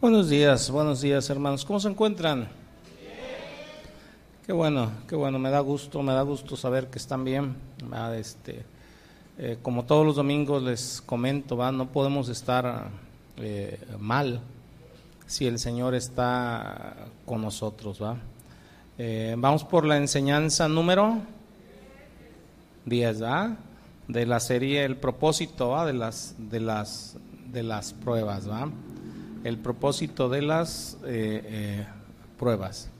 [0.00, 1.62] Buenos días, buenos días hermanos.
[1.62, 2.48] ¿Cómo se encuentran?
[4.46, 7.54] Qué bueno, qué bueno, me da gusto, me da gusto saber que están bien.
[7.92, 8.64] Ah, este,
[9.36, 11.70] eh, como todos los domingos les comento, ¿va?
[11.70, 12.88] no podemos estar
[13.36, 14.40] eh, mal
[15.26, 16.96] si el Señor está
[17.26, 18.02] con nosotros.
[18.02, 18.16] ¿va?
[18.96, 21.18] Eh, vamos por la enseñanza número
[22.86, 23.54] 10 ¿va?
[24.08, 25.84] de la serie El propósito ¿va?
[25.84, 27.18] de las de las
[27.52, 28.48] de las pruebas.
[28.48, 28.66] ¿va?
[29.44, 30.96] El propósito de las
[32.38, 32.90] pruebas.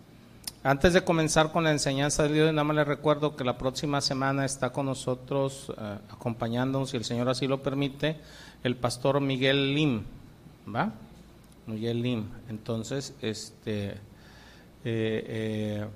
[0.62, 4.02] Antes de comenzar con la enseñanza del día, nada más les recuerdo que la próxima
[4.02, 8.18] semana está con nosotros, eh, acompañándonos, si el Señor así lo permite,
[8.62, 10.02] el pastor Miguel Lim,
[10.68, 10.92] ¿va?
[11.66, 12.26] Miguel Lim.
[12.50, 13.96] Entonces, este, eh,
[14.84, 15.86] eh,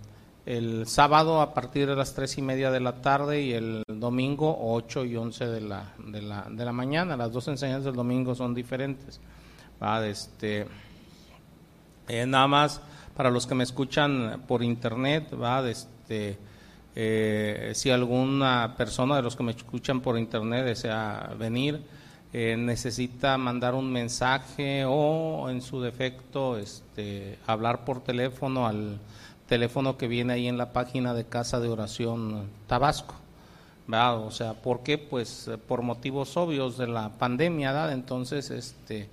[0.47, 4.57] el sábado a partir de las tres y media de la tarde y el domingo
[4.59, 7.19] ocho y once de la, de la, de la mañana.
[7.19, 9.21] Las dos enseñanzas del domingo son diferentes.
[9.85, 10.07] ¿Va?
[10.07, 10.67] Este,
[12.09, 12.81] nada más
[13.17, 16.37] para los que me escuchan por internet, va, este,
[16.97, 21.83] eh, si alguna persona de los que me escuchan por internet desea venir,
[22.33, 28.99] eh, necesita mandar un mensaje o en su defecto este, hablar por teléfono al
[29.49, 33.15] teléfono que viene ahí en la página de Casa de Oración Tabasco.
[33.87, 34.19] ¿verdad?
[34.19, 34.99] O sea, ¿por qué?
[34.99, 37.93] Pues por motivos obvios de la pandemia, ¿verdad?
[37.93, 39.09] Entonces, este,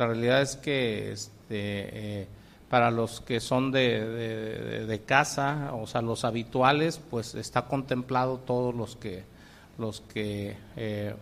[0.00, 2.26] la realidad es que este, eh,
[2.70, 8.74] para los que son de, de, casa, o sea, los habituales, pues está contemplado todos
[8.74, 9.24] los que,
[9.76, 11.14] los que, eh,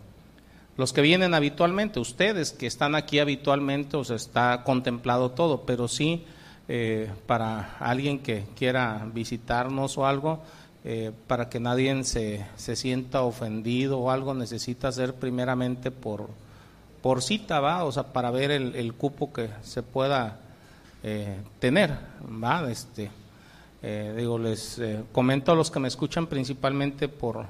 [0.76, 5.88] los que vienen habitualmente, ustedes que están aquí habitualmente, o sea, está contemplado todo, pero
[5.88, 6.24] sí
[6.68, 10.40] eh, para alguien que quiera visitarnos o algo,
[11.26, 16.30] para que nadie se, se sienta ofendido o algo, necesita ser primeramente por,
[17.02, 17.84] por cita, ¿va?
[17.84, 20.40] O sea, para ver el, el cupo que se pueda
[21.02, 21.96] eh, tener,
[22.42, 22.68] ¿va?
[22.70, 23.10] Este,
[23.82, 27.46] eh, digo, les eh, comento a los que me escuchan principalmente por,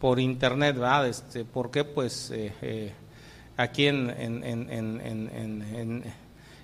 [0.00, 1.06] por internet, ¿va?
[1.06, 2.32] Este, porque pues
[3.58, 6.04] aquí en, en, en,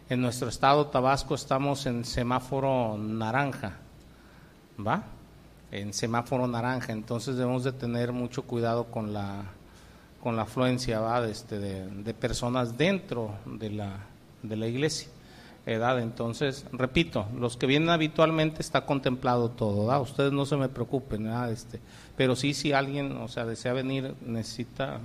[0.08, 3.76] en, nuestro estado Tabasco estamos en semáforo naranja,
[4.84, 5.02] ¿va?
[5.70, 9.44] En semáforo naranja, entonces debemos de tener mucho cuidado con la
[10.22, 11.20] con la afluencia ¿va?
[11.20, 13.96] De, este, de, personas dentro de la,
[14.42, 15.08] de la iglesia
[15.66, 16.00] edad.
[16.00, 21.80] Entonces, repito, los que vienen habitualmente está contemplado todo, ustedes no se me preocupen, este,
[22.16, 25.00] pero sí si alguien, o sea, desea venir, necesita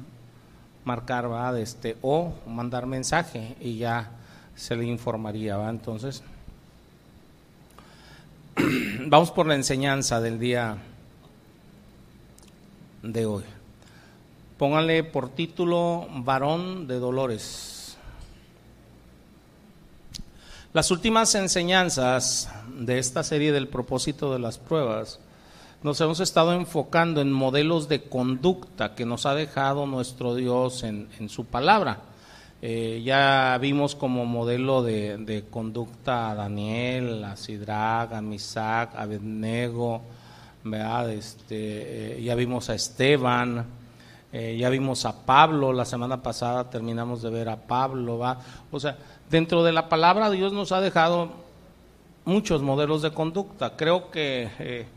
[0.85, 1.57] marcar, ¿va?
[1.59, 4.11] Este, o mandar mensaje y ya
[4.55, 5.69] se le informaría, ¿va?
[5.69, 6.23] Entonces,
[9.07, 10.77] vamos por la enseñanza del día
[13.01, 13.43] de hoy.
[14.63, 17.97] Pónganle por título Varón de Dolores.
[20.71, 25.19] Las últimas enseñanzas de esta serie del propósito de las pruebas
[25.81, 31.09] nos hemos estado enfocando en modelos de conducta que nos ha dejado nuestro Dios en,
[31.27, 31.99] su palabra.
[32.61, 40.03] Eh, ya vimos como modelo de, conducta a Daniel, a Sidrag, a Misac, a Abednego,
[41.09, 43.82] Este, eh, ya vimos a Esteban,
[44.35, 48.39] eh, ya vimos a Pablo, la semana pasada terminamos de ver a Pablo, ¿va?
[48.71, 48.97] O sea,
[49.29, 51.29] dentro de la palabra Dios nos ha dejado
[52.25, 53.75] muchos modelos de conducta.
[53.75, 54.87] Creo que eh,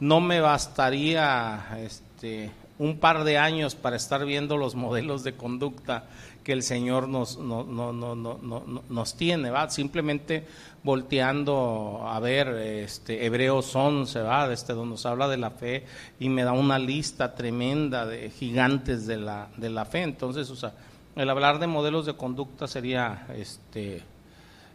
[0.00, 6.06] no me bastaría este, un par de años para estar viendo los modelos de conducta
[6.50, 9.70] que el Señor nos, no, no, no, nos tiene, ¿va?
[9.70, 10.44] Simplemente
[10.82, 14.52] volteando a ver este, Hebreos 11, ¿va?
[14.52, 15.84] Este, donde nos habla de la fe
[16.18, 20.02] y me da una lista tremenda de gigantes de la, de la fe.
[20.02, 20.72] Entonces, o
[21.14, 24.02] el hablar de modelos de conducta sería este, eh,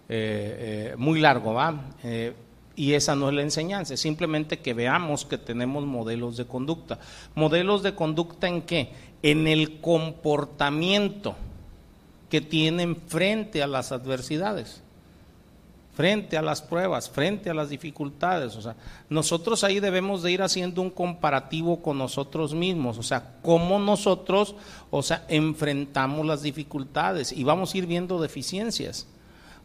[0.08, 1.76] eh, muy largo, ¿va?
[2.06, 2.34] Eh,
[2.78, 7.00] y esa no es la enseñanza, simplemente que veamos que tenemos modelos de conducta.
[7.36, 8.94] ¿Modelos de conducta en qué?
[9.22, 11.36] En el comportamiento
[12.36, 14.82] que tienen frente a las adversidades
[15.96, 18.56] frente a las pruebas, frente a las dificultades.
[18.58, 18.76] O sea,
[19.10, 24.56] nosotros ahí debemos de ir haciendo un comparativo con nosotros mismos, o sea, cómo nosotros,
[24.92, 29.08] o sea, enfrentamos las dificultades y vamos a ir viendo deficiencias.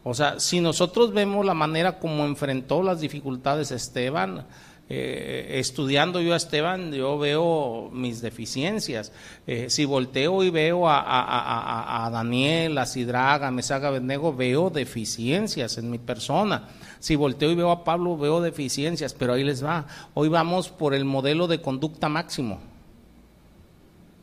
[0.05, 4.47] O sea, si nosotros vemos la manera como enfrentó las dificultades Esteban,
[4.93, 9.13] eh, estudiando yo a Esteban, yo veo mis deficiencias.
[9.47, 15.93] Eh, si volteo y veo a, Daniel, a Sidraga, a Mesaga Benego, veo deficiencias en
[15.93, 16.71] mi persona.
[16.99, 19.87] Si volteo y veo a Pablo, veo deficiencias, pero ahí les va.
[20.15, 22.59] Hoy vamos por el modelo de conducta máximo,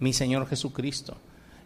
[0.02, 1.16] mi Señor Jesucristo.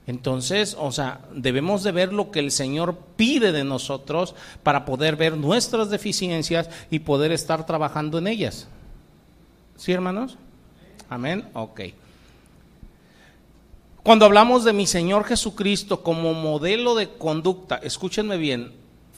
[0.05, 5.15] Entonces, o sea, debemos de ver lo que el Señor pide de nosotros para poder
[5.15, 8.67] ver nuestras deficiencias y poder estar trabajando en ellas.
[9.77, 10.37] ¿Sí, hermanos?
[11.09, 11.47] Amén.
[11.53, 11.81] Ok.
[14.03, 18.71] Cuando hablamos de mi Señor Jesucristo como modelo de conducta, escúchenme bien,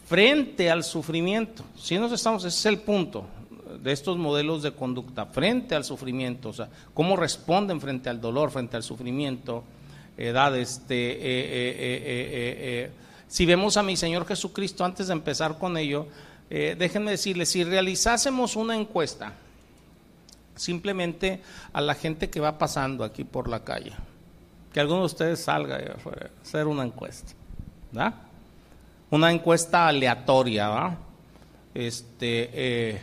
[0.08, 3.26] frente al sufrimiento, si nos estamos, ese es el punto
[3.82, 8.52] de estos modelos de conducta, frente al sufrimiento, o sea, cómo responden frente al dolor,
[8.52, 9.64] frente al sufrimiento,
[10.18, 12.92] edad, este, eh, eh, eh,
[13.28, 16.08] si vemos a mi Señor Jesucristo, antes de empezar con ello,
[16.50, 19.34] déjenme decirles, si realizásemos una encuesta,
[20.56, 21.42] simplemente
[21.72, 23.94] a la gente que va pasando aquí por la calle,
[24.72, 27.34] que alguno de ustedes salga a hacer una encuesta,
[27.92, 28.14] ¿verdad?
[29.10, 30.98] Una encuesta aleatoria, ¿verdad?
[31.74, 33.00] Este,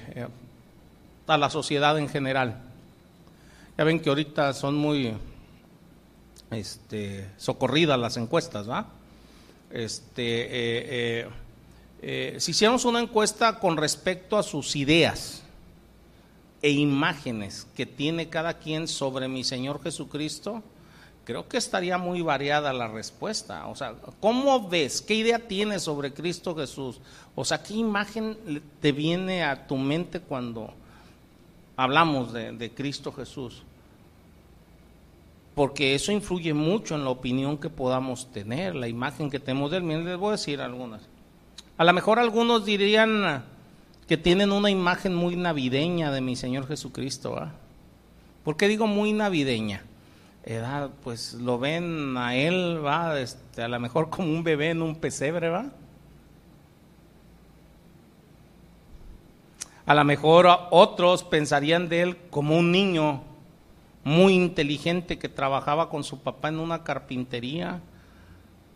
[1.26, 2.56] a la sociedad en general.
[3.78, 5.14] Ya ven que ahorita son muy
[6.50, 8.86] este, socorridas las encuestas, ¿va?
[9.70, 11.28] Este, eh, eh,
[12.02, 15.42] eh, si hiciéramos una encuesta con respecto a sus ideas
[16.62, 20.62] e imágenes que tiene cada quien sobre mi Señor Jesucristo,
[21.24, 23.66] creo que estaría muy variada la respuesta.
[23.68, 25.00] O sea, ¿cómo ves?
[25.00, 27.00] ¿Qué idea tienes sobre Cristo Jesús?
[27.34, 30.72] O sea, ¿qué imagen te viene a tu mente cuando
[31.76, 33.62] hablamos de, Cristo Jesús?
[35.52, 39.78] porque eso influye mucho en la opinión que podamos tener, la imagen que tenemos de
[39.78, 39.82] él.
[39.82, 41.02] Miren, les voy a decir algunas.
[41.76, 43.44] A lo mejor algunos dirían
[44.10, 47.30] que tienen una imagen muy navideña de mi Señor Jesucristo.
[47.30, 47.52] ¿va?
[48.42, 49.84] ¿Por qué digo muy navideña?
[51.04, 54.96] pues lo ven a él, va, este, a lo mejor como un bebé en un
[54.96, 55.66] pesebre, va.
[59.86, 63.22] A lo mejor otros pensarían de él como un niño
[64.02, 67.80] muy inteligente que trabajaba con su papá en una carpintería.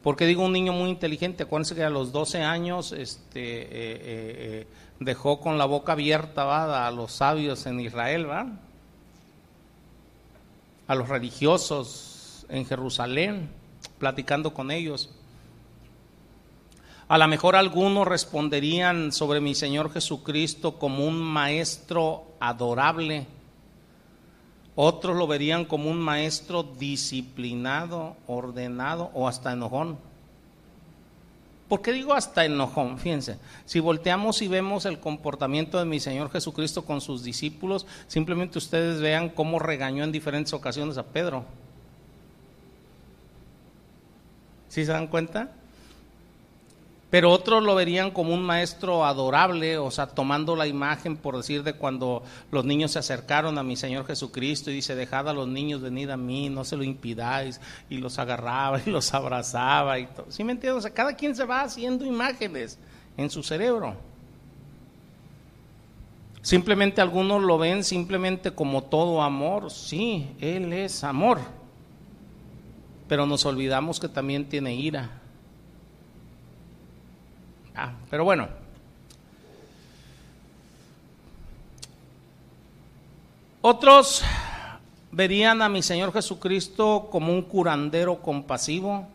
[0.05, 1.43] ¿Por qué digo un niño muy inteligente?
[1.43, 4.67] Acuérdense que a los 12 años este, eh, eh, eh,
[5.01, 8.27] dejó con la boca abierta a los sabios en Israel,
[10.87, 13.51] a los religiosos en Jerusalén,
[13.99, 15.11] platicando con ellos.
[17.09, 23.27] A lo mejor algunos responderían sobre mi Señor Jesucristo como un maestro adorable
[24.77, 29.99] otros lo verían como un maestro disciplinado, ordenado o hasta enojón.
[31.75, 33.01] ¿Por qué digo hasta enojón?
[33.01, 38.59] Fíjense, si volteamos y vemos el comportamiento de mi Señor Jesucristo con sus discípulos, simplemente
[38.59, 41.45] ustedes vean cómo regañó en diferentes ocasiones a Pedro.
[44.69, 45.51] ¿Sí se dan cuenta?
[47.11, 51.63] Pero otros lo verían como un maestro adorable, o sea, tomando la imagen, por decir,
[51.63, 55.47] de cuando los niños se acercaron a mi Señor Jesucristo y dice, dejad a los
[55.47, 60.07] niños venir a mí, no se lo impidáis, y los agarraba y los abrazaba y
[60.07, 60.27] todo.
[60.31, 60.79] ¿Sí me entiendes?
[60.79, 62.79] O sea, cada quien se va haciendo imágenes
[63.17, 63.95] en su cerebro.
[66.43, 69.71] Simplemente algunos lo ven simplemente como todo amor.
[69.71, 71.39] Sí, Él es amor.
[73.09, 75.23] Pero nos olvidamos que también tiene ira
[77.75, 78.49] Ah, pero bueno.
[83.63, 84.23] Otros
[85.11, 89.07] verían a mi Señor Jesucristo como un curandero compasivo.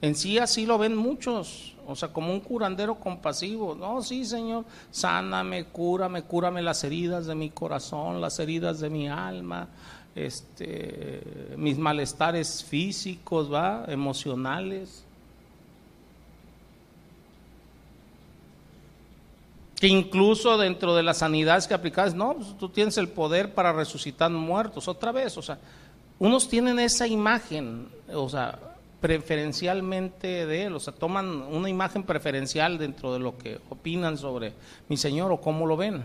[0.00, 3.74] En sí así lo ven muchos, o sea, como un curandero compasivo.
[3.74, 9.08] No, sí, Señor, sáname, cúrame, cúrame las heridas de mi corazón, las heridas de mi
[9.08, 9.68] alma,
[10.14, 11.22] este,
[11.56, 15.04] mis malestares físicos, va, emocionales.
[19.80, 23.72] Que incluso dentro de las sanidades que aplicas, no, pues, tú tienes el poder para
[23.72, 25.58] resucitar muertos, otra vez, o sea,
[26.18, 28.58] unos tienen esa imagen, o sea,
[29.00, 34.52] preferencialmente de él, o sea, toman una imagen preferencial dentro de lo que opinan sobre
[34.90, 36.04] mi Señor o cómo lo ven.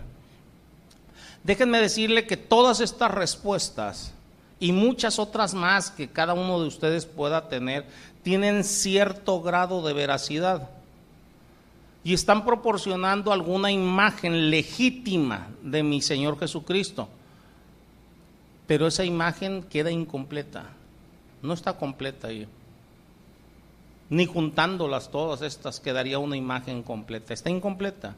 [1.44, 4.14] Déjenme decirle que todas estas respuestas
[4.58, 7.84] y muchas otras más que cada uno de ustedes pueda tener,
[8.22, 10.70] tienen cierto grado de veracidad
[12.06, 17.08] y están proporcionando alguna imagen legítima de mi Señor Jesucristo.
[18.68, 20.66] Pero esa imagen queda incompleta,
[21.42, 22.46] no está completa ahí.
[24.08, 28.14] Ni juntándolas todas estas quedaría una imagen completa, está incompleta.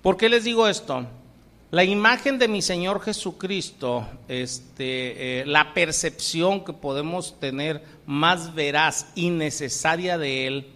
[0.00, 1.04] ¿Por qué les digo esto?
[1.70, 9.12] La imagen de mi Señor Jesucristo, este, eh, la percepción que podemos tener más veraz
[9.14, 10.70] y necesaria de Él,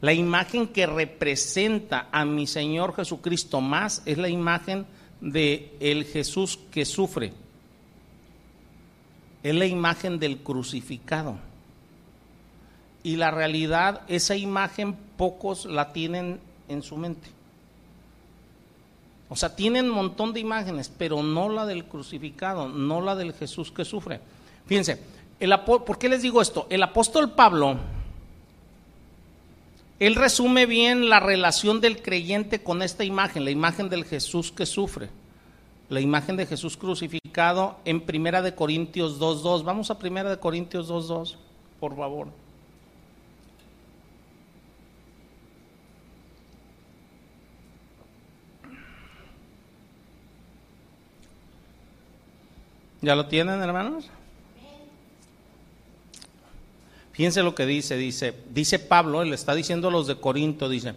[0.00, 4.86] la imagen que representa a mi Señor Jesucristo más es la imagen
[5.20, 7.32] de el Jesús que sufre.
[9.42, 11.38] Es la imagen del crucificado.
[13.02, 17.28] y la realidad, esa imagen pocos la tienen en su mente.
[19.28, 23.34] O sea, tienen un montón de imágenes, pero no la del crucificado, no la del
[23.34, 24.20] Jesús que sufre.
[24.66, 25.02] Fíjense,
[25.38, 26.66] el, ¿por qué les digo esto?
[26.70, 27.76] El apóstol Pablo,
[30.00, 34.66] él resume bien la relación del creyente con esta imagen, la imagen del Jesús que
[34.66, 35.08] sufre,
[35.88, 39.62] la imagen de Jesús crucificado en Primera de Corintios 2.2.
[39.64, 41.36] Vamos a Primera de Corintios 2.2,
[41.78, 42.28] por favor.
[53.00, 54.08] ¿Ya lo tienen, hermanos?
[57.14, 60.94] Fíjense lo que dice, dice, dice Pablo, él está diciendo a los de Corinto, dice,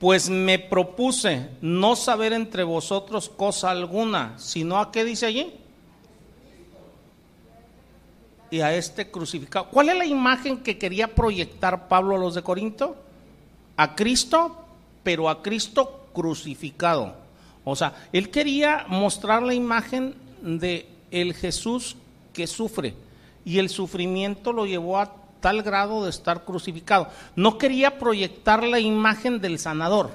[0.00, 5.52] pues me propuse no saber entre vosotros cosa alguna, sino a qué dice allí.
[8.50, 9.68] Y a este crucificado.
[9.70, 12.96] ¿Cuál es la imagen que quería proyectar Pablo a los de Corinto?
[13.76, 14.56] A Cristo,
[15.02, 17.14] pero a Cristo crucificado.
[17.64, 21.96] O sea, él quería mostrar la imagen de el Jesús
[22.32, 22.94] que sufre
[23.44, 27.06] y el sufrimiento lo llevó a tal grado de estar crucificado.
[27.36, 30.10] No quería proyectar la imagen del sanador.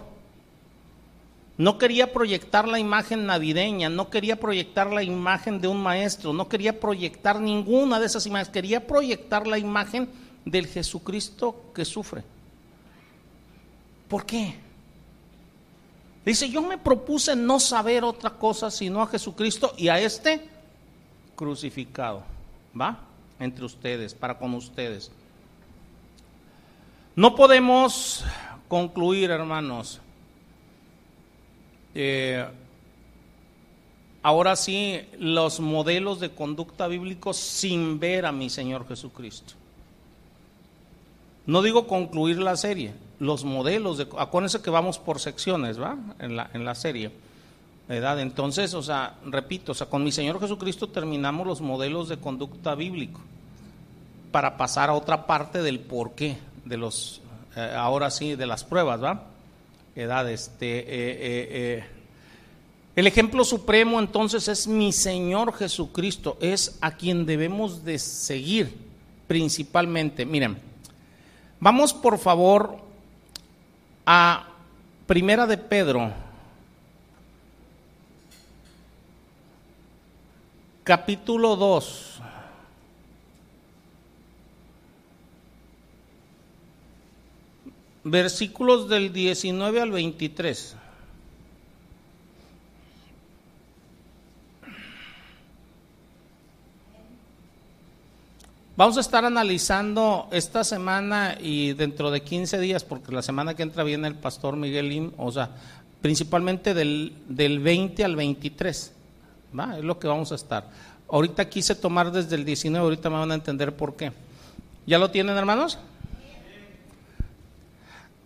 [1.55, 6.49] No quería proyectar la imagen navideña, no quería proyectar la imagen de un maestro, no
[6.49, 10.09] quería proyectar ninguna de esas imágenes, quería proyectar la imagen
[10.45, 12.23] del Jesucristo que sufre.
[14.07, 14.55] ¿Por qué?
[16.25, 20.49] Dice, yo me propuse no saber otra cosa sino a Jesucristo y a este
[21.35, 22.23] crucificado.
[22.79, 23.01] ¿Va?
[23.39, 25.11] Entre ustedes, para con ustedes.
[27.19, 28.23] No podemos
[28.69, 29.99] concluir, hermanos.
[31.93, 32.47] Eh,
[34.23, 39.55] ahora sí, los modelos de conducta bíblicos sin ver a mi Señor Jesucristo.
[41.45, 44.07] No digo concluir la serie, los modelos de...
[44.17, 45.97] Acuérdense que vamos por secciones, ¿va?
[46.19, 47.11] En la, en la serie.
[47.89, 52.75] Entonces, o sea, repito, o sea, con mi Señor Jesucristo terminamos los modelos de conducta
[52.75, 53.19] bíblico
[54.31, 56.37] para pasar a otra parte del porqué
[56.69, 57.21] de los,
[57.55, 59.25] eh, ahora sí, de las pruebas, ¿va?
[59.95, 61.83] Edad, este, eh, eh,
[62.95, 68.77] el ejemplo supremo entonces es mi Señor Jesucristo, es a quien debemos de seguir
[69.27, 70.25] principalmente.
[70.25, 70.59] Miren,
[71.59, 72.77] vamos por favor
[74.05, 74.45] a
[75.07, 76.13] Primera de Pedro
[80.83, 82.21] capítulo 2.
[88.03, 90.75] Versículos del 19 al 23.
[98.79, 103.63] Vamos a estar analizando esta semana y dentro de 15 días, porque la semana que
[103.63, 105.49] entra viene el pastor Miguel Lim, o sea,
[106.01, 108.93] principalmente del, del 20 al 23.
[109.77, 110.69] Es lo que vamos a estar.
[111.09, 114.13] Ahorita quise tomar desde el 19, ahorita me van a entender por qué.
[114.87, 115.77] ¿Ya lo tienen, hermanos?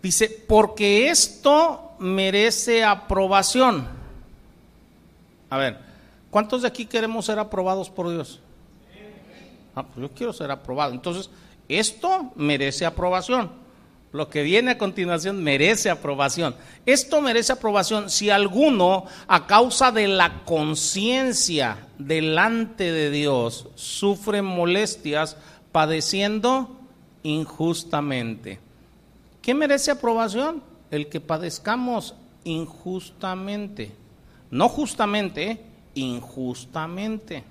[0.04, 3.88] Dice, porque esto merece aprobación.
[5.48, 5.78] A ver,
[6.30, 8.38] ¿cuántos de aquí queremos ser aprobados por Dios?
[9.74, 10.92] Ah, pues yo quiero ser aprobado.
[10.92, 11.30] Entonces,
[11.70, 13.50] esto merece aprobación.
[14.12, 16.54] Lo que viene a continuación merece aprobación.
[16.84, 25.38] Esto merece aprobación si alguno, a causa de la conciencia delante de Dios, sufre molestias
[25.72, 26.76] padeciendo
[27.22, 28.60] injustamente.
[29.44, 30.62] ¿Qué merece aprobación?
[30.90, 33.92] El que padezcamos injustamente.
[34.50, 35.60] No justamente,
[35.94, 37.44] injustamente.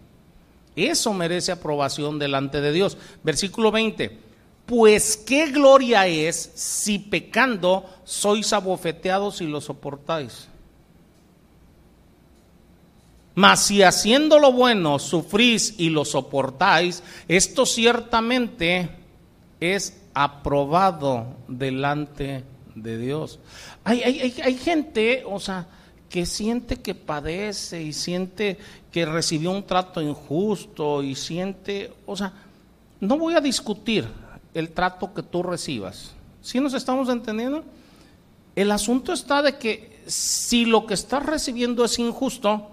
[0.75, 2.97] Eso merece aprobación delante de Dios.
[3.21, 4.17] Versículo 20.
[4.65, 10.47] Pues qué gloria es si pecando sois abofeteados y lo soportáis.
[13.35, 18.89] Mas si haciendo lo bueno sufrís y lo soportáis, esto ciertamente
[19.59, 22.43] es aprobado delante
[22.75, 23.39] de Dios.
[23.83, 25.67] Hay, hay, hay, gente, o sea,
[26.09, 28.57] que siente que padece y siente
[28.91, 32.33] que recibió un trato injusto y siente, o sea,
[32.99, 34.07] no voy a discutir,
[34.53, 36.11] el trato que tú recibas.
[36.41, 37.63] ¿Sí nos estamos entendiendo?
[38.55, 42.69] El asunto está de que si lo que estás recibiendo es injusto,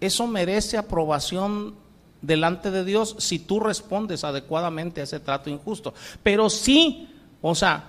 [0.00, 1.74] eso merece aprobación
[2.22, 5.94] delante de Dios si tú respondes adecuadamente a ese trato injusto.
[6.22, 7.08] Pero si,
[7.40, 7.84] o sea,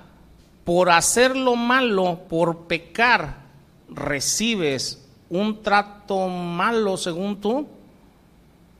[0.63, 3.49] por hacer lo malo, por pecar,
[3.89, 7.67] recibes un trato malo según tú,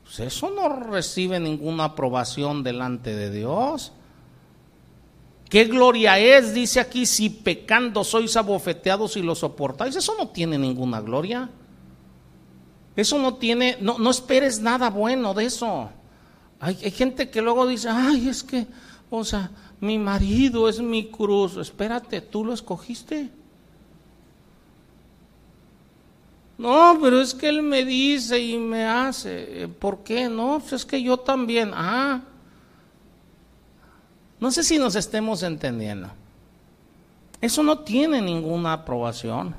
[0.04, 3.92] Pues eso no recibe ninguna aprobación delante de Dios.
[5.48, 6.52] ¿Qué gloria es?
[6.54, 9.94] Dice aquí, si pecando sois abofeteados y lo soportáis.
[9.96, 11.50] Eso no tiene ninguna gloria.
[13.00, 15.88] Eso no tiene, no, no esperes nada bueno de eso.
[16.60, 18.66] Hay, gente que luego dice, ay, es que,
[19.08, 21.56] o sea, mi marido es mi cruz.
[21.56, 23.30] Espérate, tú lo escogiste.
[26.58, 29.66] No, pero es que él me dice y me hace.
[29.78, 30.28] ¿Por qué?
[30.28, 31.70] No, pues es que yo también.
[31.72, 32.20] Ah,
[34.38, 36.10] no sé si nos estemos entendiendo.
[37.40, 39.54] Eso no tiene ninguna aprobación.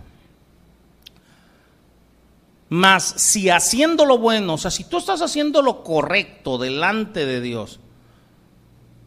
[2.73, 7.41] Mas si haciendo lo bueno, o sea, si tú estás haciendo lo correcto delante de
[7.41, 7.81] Dios,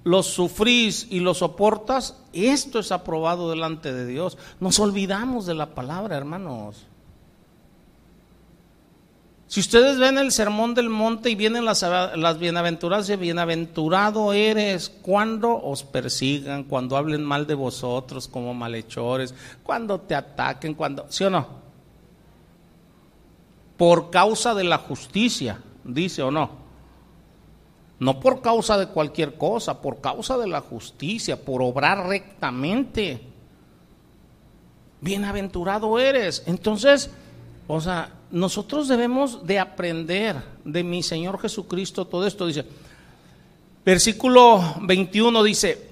[0.03, 4.37] lo sufrís y lo soportas, esto es aprobado delante de Dios.
[4.61, 6.85] Nos olvidamos de la palabra, hermanos.
[9.47, 15.57] Si ustedes ven el sermón del monte y vienen las, las bienaventuradas, bienaventurado eres cuando
[15.57, 21.31] os persigan, cuando hablen mal de vosotros como malhechores, cuando te ataquen, cuando, ¿sí o
[21.31, 21.64] no?
[23.77, 26.51] Por causa de la justicia, dice o no.
[27.99, 33.21] No por causa de cualquier cosa, por causa de la justicia, por obrar rectamente.
[35.01, 36.43] Bienaventurado eres.
[36.47, 37.11] Entonces,
[37.67, 42.47] o sea, nosotros debemos de aprender de mi Señor Jesucristo todo esto.
[42.47, 42.67] Dice,
[43.85, 45.91] versículo 21 dice,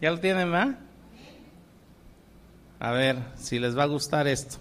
[0.00, 0.74] ¿ya lo tienen, va?
[2.80, 4.56] A ver si les va a gustar esto.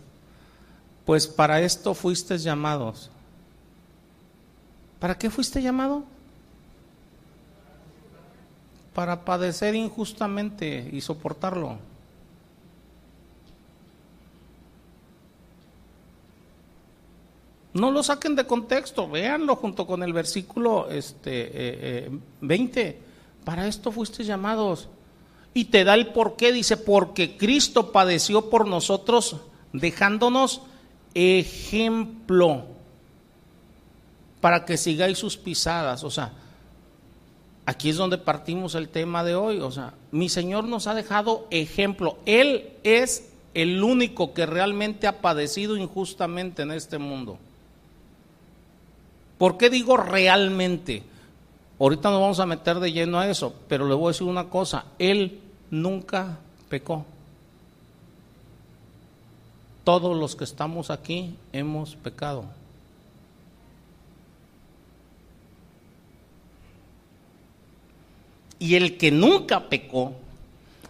[1.05, 3.09] Pues para esto fuiste llamados.
[4.99, 6.03] ¿Para qué fuiste llamado?
[8.93, 11.77] Para padecer injustamente y soportarlo.
[17.73, 22.11] No lo saquen de contexto, véanlo junto con el versículo este,
[22.41, 22.81] 20.
[22.81, 22.99] Eh, eh,
[23.45, 24.89] Para esto fuiste llamados.
[25.53, 29.38] Y te da el por qué, dice, porque Cristo padeció por nosotros
[29.73, 30.62] dejándonos
[31.13, 32.65] ejemplo
[34.41, 36.04] para que sigáis sus pisadas.
[36.04, 36.32] O sea,
[37.65, 39.60] aquí es donde partimos el tema de hoy.
[39.60, 42.17] O sea, mi Señor nos ha dejado ejemplo.
[42.26, 47.38] Él es el único que realmente ha padecido injustamente en este mundo.
[49.38, 51.04] ¿Por qué digo realmente?
[51.80, 54.50] Ahorita nos vamos a meter de lleno a eso, pero le voy a decir una
[54.50, 55.39] cosa, Él
[55.71, 56.38] nunca
[56.69, 57.05] pecó.
[59.84, 62.45] Todos los que estamos aquí hemos pecado.
[68.60, 70.13] Y el que nunca pecó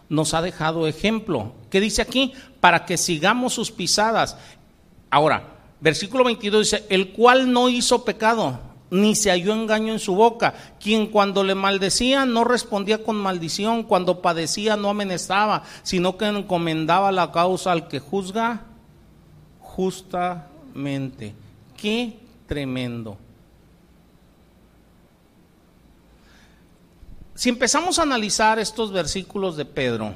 [0.09, 1.53] nos ha dejado ejemplo.
[1.69, 2.33] ¿Qué dice aquí?
[2.59, 4.35] Para que sigamos sus pisadas.
[5.11, 8.59] Ahora, Versículo 22 dice, el cual no hizo pecado,
[8.91, 13.83] ni se halló engaño en su boca, quien cuando le maldecía no respondía con maldición,
[13.83, 18.63] cuando padecía no amenazaba, sino que encomendaba la causa al que juzga
[19.59, 21.35] justamente.
[21.77, 23.17] Qué tremendo.
[27.35, 30.13] Si empezamos a analizar estos versículos de Pedro,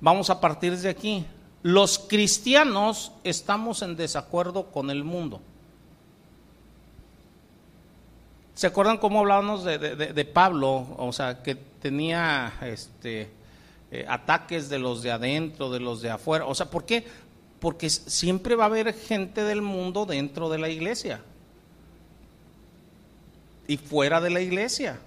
[0.00, 1.26] vamos a partir de aquí
[1.64, 5.40] los cristianos estamos en desacuerdo con el mundo.
[8.54, 10.94] ¿Se acuerdan cómo hablábamos de, Pablo?
[10.96, 13.28] O sea, que tenía este,
[13.90, 16.46] eh, ataques de los de adentro, de los de afuera.
[16.46, 17.04] O sea, ¿por qué?
[17.58, 21.20] Porque siempre va a haber gente del mundo dentro de la iglesia
[23.66, 25.00] y fuera de la iglesia.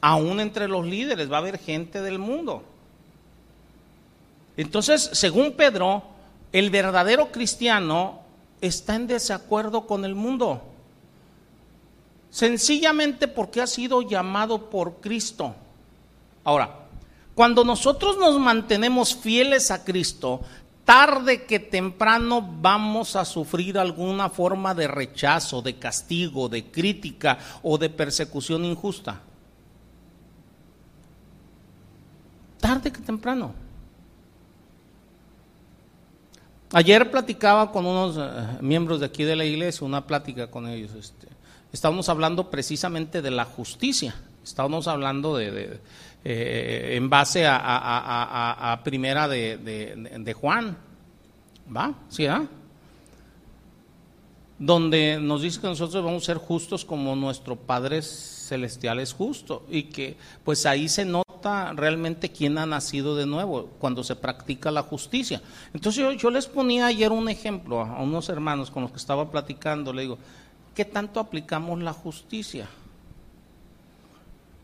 [0.00, 2.64] Aún entre los líderes va a haber gente del mundo.
[4.56, 6.02] Entonces, según Pedro,
[6.52, 8.21] el verdadero cristiano
[8.62, 10.62] está en desacuerdo con el mundo.
[12.30, 15.54] Sencillamente porque ha sido llamado por Cristo.
[16.44, 16.86] Ahora,
[17.34, 20.40] cuando nosotros nos mantenemos fieles a Cristo,
[20.84, 27.76] tarde que temprano vamos a sufrir alguna forma de rechazo, de castigo, de crítica o
[27.76, 29.20] de persecución injusta.
[32.60, 33.61] Tarde que temprano.
[36.74, 40.92] Ayer platicaba con unos eh, miembros de aquí de la iglesia, una plática con ellos.
[40.94, 41.28] Este,
[41.70, 44.14] estábamos hablando precisamente de la justicia.
[44.42, 45.78] Estábamos hablando de,
[46.24, 50.76] eh, en base a, primera de, Juan,
[51.74, 51.94] ¿va?
[52.08, 52.46] ¿Sí, ah?
[54.58, 59.66] Donde nos dice que nosotros vamos a ser justos como nuestro Padre Celestial es justo
[59.68, 61.31] y que pues ahí se nota
[61.74, 65.42] realmente quién ha nacido de nuevo cuando se practica la justicia.
[65.74, 69.92] Entonces yo, les ponía ayer un ejemplo a unos hermanos con los que estaba platicando,
[69.92, 70.18] le digo,
[70.74, 72.68] ¿qué tanto aplicamos la justicia?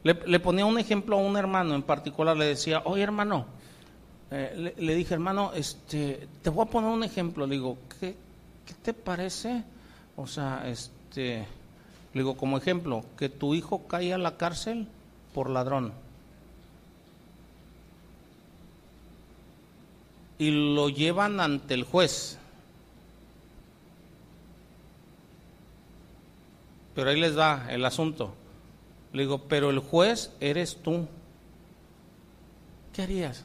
[0.05, 3.47] Le, ponía un ejemplo a un hermano en particular, le decía, oye hermano,
[4.31, 8.17] eh, le, dije, hermano, este, te voy a poner un ejemplo, le digo, ¿qué,
[8.65, 9.65] ¿qué te parece?
[10.17, 11.47] O sea, este,
[12.15, 14.89] le digo, como ejemplo, que tu hijo caiga a la cárcel
[15.35, 15.93] por ladrón.
[20.39, 22.39] Y lo llevan ante el juez.
[26.95, 28.35] Pero ahí les va el asunto.
[29.13, 31.07] Le digo, pero el juez eres tú.
[32.93, 33.45] ¿Qué harías?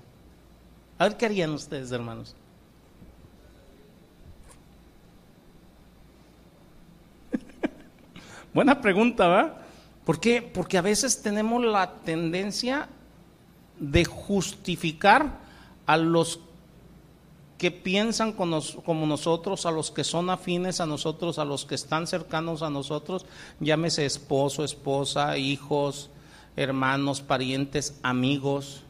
[0.97, 2.35] A ver qué harían ustedes, hermanos.
[8.53, 9.59] Buena pregunta, ¿va?
[10.05, 10.41] ¿Por qué?
[10.41, 12.89] Porque a veces tenemos la tendencia
[13.79, 15.39] de justificar
[15.85, 16.37] a los
[17.57, 22.07] que piensan como nosotros, a los que son afines a nosotros, a los que están
[22.07, 23.25] cercanos a nosotros,
[23.59, 26.09] llámese esposo, esposa, hijos,
[26.55, 28.81] hermanos, parientes, amigos.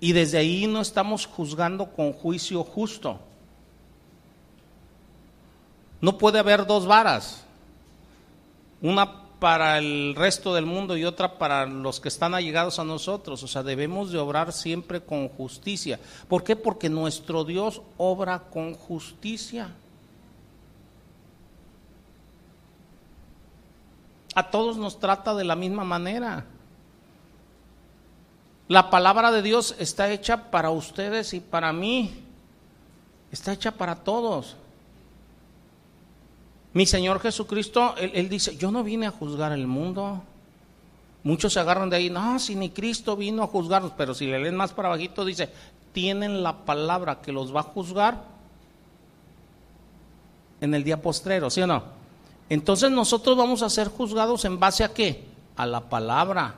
[0.00, 3.18] Y desde ahí no estamos juzgando con juicio justo.
[6.00, 7.44] No puede haber dos varas,
[8.80, 13.42] una para el resto del mundo y otra para los que están allegados a nosotros.
[13.42, 16.00] O sea, debemos de obrar siempre con justicia.
[16.28, 16.56] ¿Por qué?
[16.56, 19.70] Porque nuestro Dios obra con justicia.
[24.34, 26.44] A todos nos trata de la misma manera.
[28.68, 32.24] La palabra de Dios está hecha para ustedes y para mí.
[33.32, 34.56] Está hecha para todos.
[36.78, 40.22] Mi Señor Jesucristo, él, dice, yo no vine a juzgar el mundo.
[41.24, 44.38] Muchos se agarran de ahí, no, si ni Cristo vino a juzgarnos, pero si le
[44.38, 45.50] leen más para abajito dice,
[45.92, 48.22] tienen la palabra que los va a juzgar
[50.60, 51.82] en el día postrero, ¿sí o no?
[52.48, 55.24] Entonces nosotros vamos a ser juzgados en base a qué?
[55.56, 56.54] A la palabra.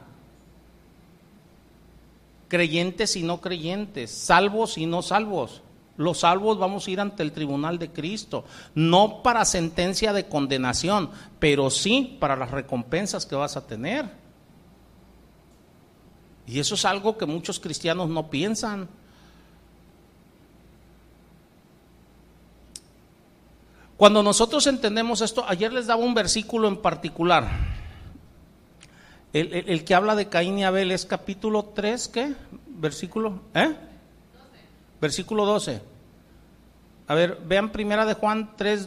[2.49, 5.63] Creyentes y no creyentes, salvos y no salvos.
[6.01, 11.11] Los salvos vamos a ir ante el tribunal de Cristo, no para sentencia de condenación,
[11.39, 14.11] pero sí para las recompensas que vas a tener.
[16.47, 18.89] Y eso es algo que muchos cristianos no piensan.
[23.99, 27.47] Cuando nosotros entendemos esto, ayer les daba un versículo en particular.
[29.35, 32.35] El, que habla de Caín y Abel es capítulo 3, ¿qué?
[32.69, 33.77] Versículo, ¿eh?
[34.99, 35.90] Versículo 12.
[37.11, 38.87] A ver, vean primera de Juan 3,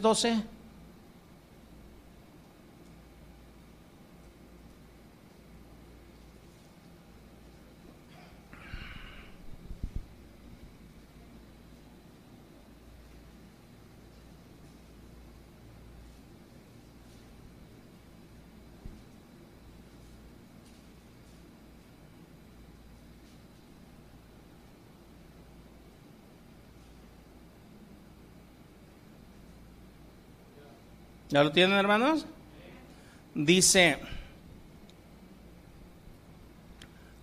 [31.34, 32.26] ¿Ya lo tienen, hermanos?
[33.34, 33.98] Dice,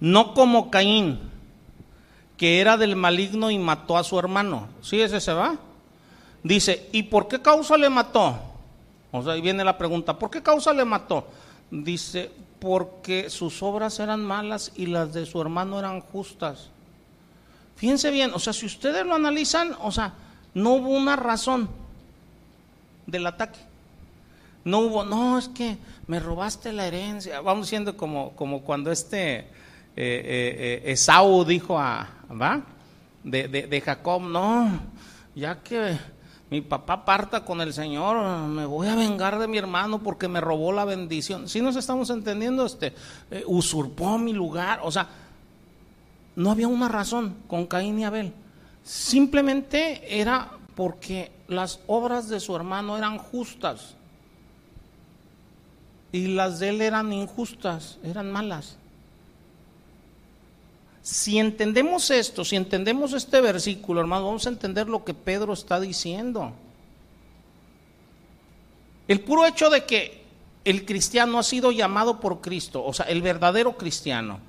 [0.01, 1.17] no como Caín,
[2.35, 4.67] que era del maligno y mató a su hermano.
[4.81, 5.55] ¿Sí ese se va?
[6.43, 8.37] Dice, ¿y por qué causa le mató?
[9.13, 11.29] O sea, ahí viene la pregunta, ¿por qué causa le mató?
[11.71, 16.69] Dice, porque sus obras eran malas y las de su hermano eran justas.
[17.77, 20.15] Fíjense bien, o sea, si ustedes lo analizan, o sea,
[20.53, 21.69] no hubo una razón
[23.07, 23.70] del ataque.
[24.63, 27.41] No hubo, no, es que me robaste la herencia.
[27.41, 29.45] Vamos siendo como, como cuando este eh,
[29.95, 32.61] eh, eh, dijo a, ¿va?
[33.23, 34.79] De, de, Jacob, no,
[35.35, 35.97] ya que
[36.49, 40.41] mi papá parta con el Señor, me voy a vengar de mi hermano porque me
[40.41, 41.47] robó la bendición.
[41.47, 42.93] Si nos estamos entendiendo, este,
[43.45, 44.79] usurpó mi lugar.
[44.83, 45.07] O sea,
[46.35, 48.33] no había una razón con Caín y Abel.
[48.83, 53.95] Simplemente era porque las obras de su hermano eran justas
[56.11, 58.77] y las de él eran injustas, eran malas.
[61.01, 65.79] Si entendemos esto, si entendemos este versículo, hermano, vamos a entender lo que Pedro está
[65.79, 66.53] diciendo.
[69.07, 70.23] El puro hecho de que
[70.63, 74.39] el cristiano ha sido llamado por Cristo, o sea, el verdadero cristiano,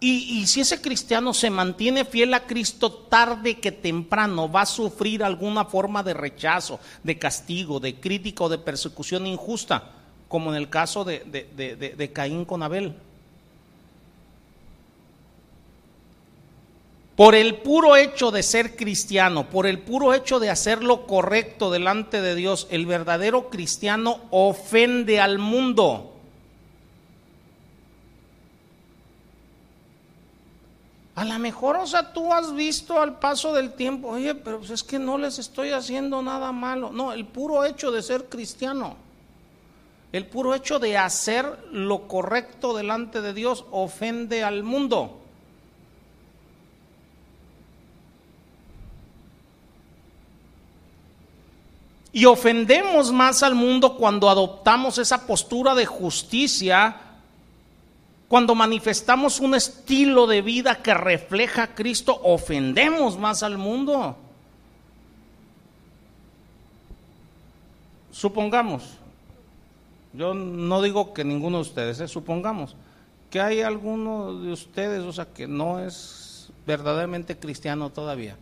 [0.00, 4.66] y, y, si ese cristiano se mantiene fiel a Cristo tarde que temprano, va a
[4.66, 10.03] sufrir alguna forma de rechazo, de castigo, de crítica o de persecución injusta
[10.34, 11.20] como en el caso de,
[11.54, 12.92] de, de Caín con Abel.
[17.14, 21.70] Por el puro hecho de ser cristiano, por el puro hecho de hacer lo correcto
[21.70, 26.10] delante de Dios, el verdadero cristiano ofende al mundo.
[31.14, 34.70] A lo mejor, o sea, tú has visto al paso del tiempo, oye, pero pues
[34.70, 36.90] es que no les estoy haciendo nada malo.
[36.90, 39.03] No, el puro hecho de ser cristiano,
[40.14, 45.18] el puro hecho de hacer lo correcto delante de Dios ofende al mundo.
[52.12, 56.96] Y ofendemos más al mundo cuando adoptamos esa postura de justicia,
[58.28, 64.16] cuando manifestamos un estilo de vida que refleja a Cristo, ofendemos más al mundo.
[68.12, 68.84] Supongamos,
[70.16, 72.08] yo no digo que ninguno de ustedes, ¿eh?
[72.08, 72.76] supongamos
[73.30, 78.36] que hay alguno de ustedes, o sea, que no es verdaderamente cristiano todavía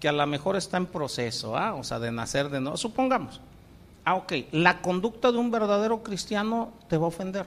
[0.00, 1.74] que a lo mejor está en proceso, ¿ah?
[1.74, 3.40] o sea, de nacer de nuevo, supongamos.
[4.04, 7.46] Ah, ok, la conducta de un verdadero cristiano te va a ofender.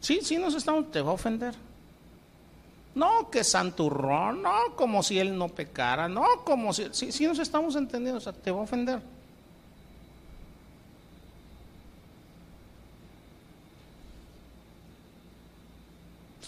[0.00, 1.54] Sí, sí nos estamos, te va a ofender.
[2.94, 7.74] No, que santurrón, no, como si él no pecara, no, como si, sí nos estamos
[7.74, 9.00] entendiendo, o sea, te va a ofender.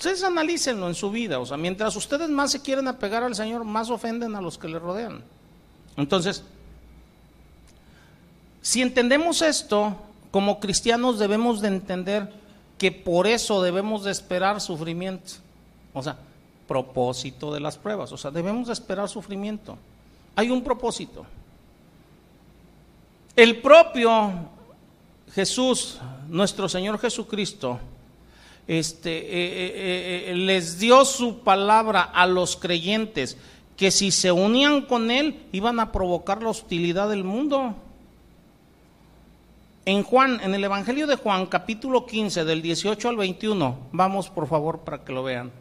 [0.06, 3.64] Ustedes analícenlo en su vida, o sea, mientras ustedes más se quieren apegar al Señor,
[3.64, 5.22] más ofenden a los que le rodean.
[5.96, 6.44] Entonces,
[8.62, 9.96] si entendemos esto,
[10.30, 12.30] como cristianos debemos de entender
[12.76, 15.32] que por eso debemos de esperar sufrimiento.
[15.94, 16.18] O sea,
[16.66, 19.78] propósito de las pruebas, o sea, debemos de esperar sufrimiento.
[20.34, 21.24] Hay un propósito.
[23.34, 24.32] El propio
[25.32, 25.98] Jesús,
[26.28, 27.78] nuestro Señor Jesucristo,
[28.66, 33.36] este, eh, eh, eh, les dio su palabra a los creyentes
[33.76, 37.76] que si se unían con él iban a provocar la hostilidad del mundo.
[39.84, 44.48] En Juan, en el Evangelio de Juan, capítulo 15, del 18 al 21, vamos por
[44.48, 45.52] favor para que lo vean.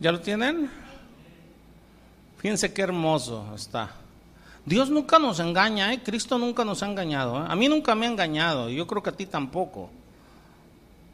[0.00, 0.70] ¿Ya lo tienen?
[2.38, 3.90] Fíjense qué hermoso está.
[4.64, 6.02] Dios nunca nos engaña, ¿eh?
[6.02, 7.42] Cristo nunca nos ha engañado.
[7.42, 7.46] ¿eh?
[7.48, 9.90] A mí nunca me ha engañado, y yo creo que a ti tampoco.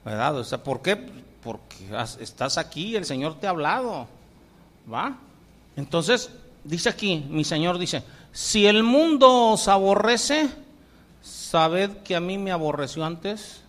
[0.05, 0.37] ¿Verdad?
[0.37, 0.97] O sea, ¿por qué?
[1.43, 1.89] Porque
[2.21, 4.07] estás aquí, el Señor te ha hablado.
[4.93, 5.17] ¿Va?
[5.77, 6.31] Entonces,
[6.63, 10.51] dice aquí, mi Señor dice, si el mundo os aborrece,
[11.23, 13.63] sabed que a mí me aborreció antes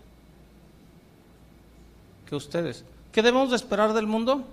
[2.27, 2.83] que ustedes.
[3.13, 4.45] ¿Qué debemos de esperar del mundo?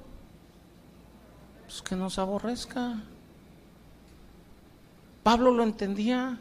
[1.73, 3.01] Pues, que nos aborrezca.
[5.23, 6.39] Pablo lo entendía.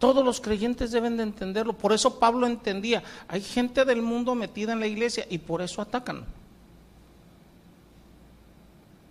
[0.00, 1.74] Todos los creyentes deben de entenderlo.
[1.74, 3.04] Por eso Pablo entendía.
[3.28, 6.24] Hay gente del mundo metida en la iglesia y por eso atacan.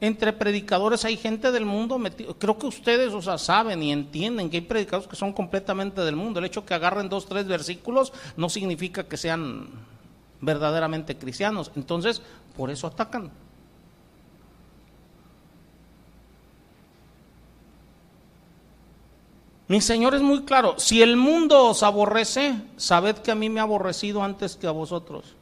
[0.02, 2.34] Entre predicadores hay gente del mundo metida.
[2.38, 6.40] Creo que ustedes, o saben y entienden que hay predicadores que son completamente del mundo.
[6.40, 9.70] El hecho que agarren dos, tres versículos no significa que sean
[10.42, 11.72] verdaderamente cristianos.
[11.78, 12.22] Entonces,
[12.58, 13.32] por eso atacan.
[19.70, 23.60] Mi Señor es muy claro, si el mundo os aborrece, sabed que a mí me
[23.60, 25.36] ha aborrecido antes que a vosotros.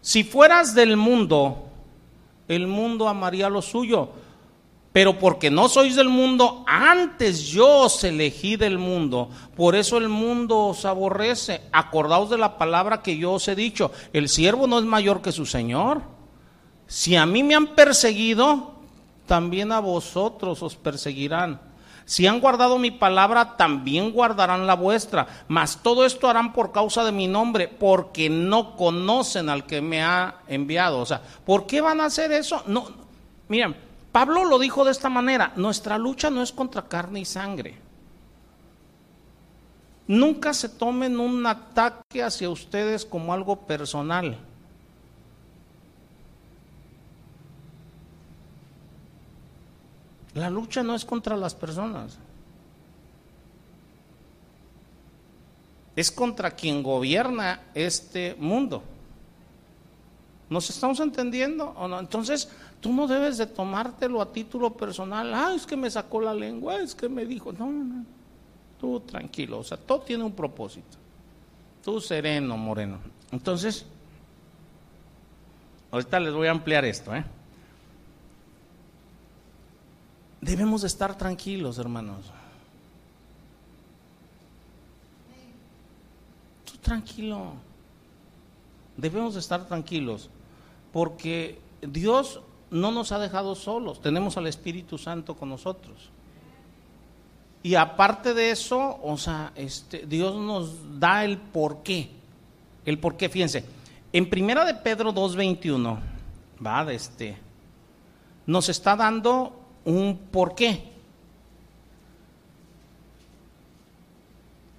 [0.00, 1.68] Si fueras del mundo,
[2.48, 4.08] el mundo amaría lo suyo,
[4.94, 10.08] pero porque no sois del mundo, antes yo os elegí del mundo, por eso el
[10.08, 11.60] mundo os aborrece.
[11.70, 15.32] Acordaos de la palabra que yo os he dicho, el siervo no es mayor que
[15.32, 16.00] su Señor.
[16.86, 18.72] Si a mí me han perseguido,
[19.26, 21.67] también a vosotros os perseguirán.
[22.08, 25.26] Si han guardado mi palabra, también guardarán la vuestra.
[25.46, 30.02] Mas todo esto harán por causa de mi nombre, porque no conocen al que me
[30.02, 31.00] ha enviado.
[31.00, 32.62] O sea, ¿por qué van a hacer eso?
[32.66, 32.86] No,
[33.48, 33.76] miren,
[34.10, 37.78] Pablo lo dijo de esta manera, nuestra lucha no es contra carne y sangre.
[40.06, 44.38] Nunca se tomen un ataque hacia ustedes como algo personal.
[50.34, 52.18] La lucha no es contra las personas.
[55.96, 58.82] Es contra quien gobierna este mundo.
[60.48, 61.98] ¿Nos estamos entendiendo o?
[61.98, 62.48] Entonces,
[62.80, 65.34] tú no debes de tomártelo a título personal.
[65.34, 67.52] Ah, es que me sacó la lengua, es que me dijo.
[67.52, 68.04] No, no, no.
[68.80, 69.58] Tú tranquilo.
[69.58, 70.96] O sea, todo tiene un propósito.
[71.84, 72.98] Tú sereno, moreno.
[73.30, 73.84] Entonces,
[75.90, 77.24] ahorita les voy a ampliar esto, ¿eh?
[80.40, 82.26] Debemos estar tranquilos, hermanos.
[86.64, 87.54] Tú tranquilo.
[88.96, 90.30] Debemos estar tranquilos
[90.92, 96.10] porque Dios no nos ha dejado solos, tenemos al Espíritu Santo con nosotros.
[97.62, 102.10] Y aparte de eso, o sea, este, Dios nos da el por qué.
[102.84, 103.64] El por qué, fíjense.
[104.12, 105.98] En primera de Pedro 2.21,
[106.64, 107.36] va, de este,
[108.46, 109.57] nos está dando
[109.88, 110.82] un por qué.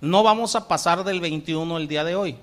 [0.02, 2.38] No vamos a pasar del 21 el día de hoy.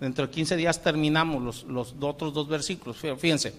[0.00, 2.96] Dentro de 15 días terminamos los, otros dos versículos.
[2.98, 3.54] Fíjense,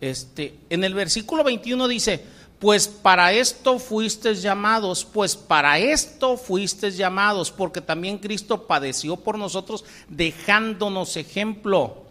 [0.00, 2.24] este, en el versículo 21 dice,
[2.58, 9.38] pues para esto fuisteis llamados, pues para esto fuisteis llamados, porque también Cristo padeció por
[9.38, 12.02] nosotros dejándonos ejemplo.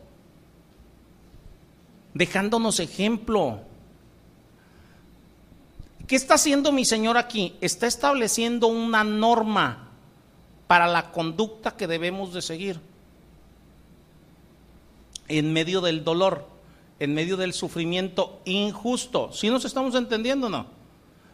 [2.13, 3.66] Dejándonos ejemplo.
[6.07, 7.55] ¿Qué está haciendo mi Señor aquí?
[7.61, 9.89] Está estableciendo una norma
[10.65, 12.79] para la conducta que debemos de seguir
[15.27, 16.57] en medio del dolor
[16.99, 19.31] en medio del sufrimiento injusto.
[19.31, 20.65] ¿Sí nos estamos entendiendo no?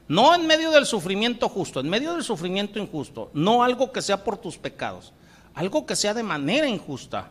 [0.08, 3.32] No en medio del sufrimiento justo, en medio del sufrimiento injusto.
[3.34, 5.14] No algo que sea por tus pecados,
[5.54, 7.30] algo que sea de manera injusta.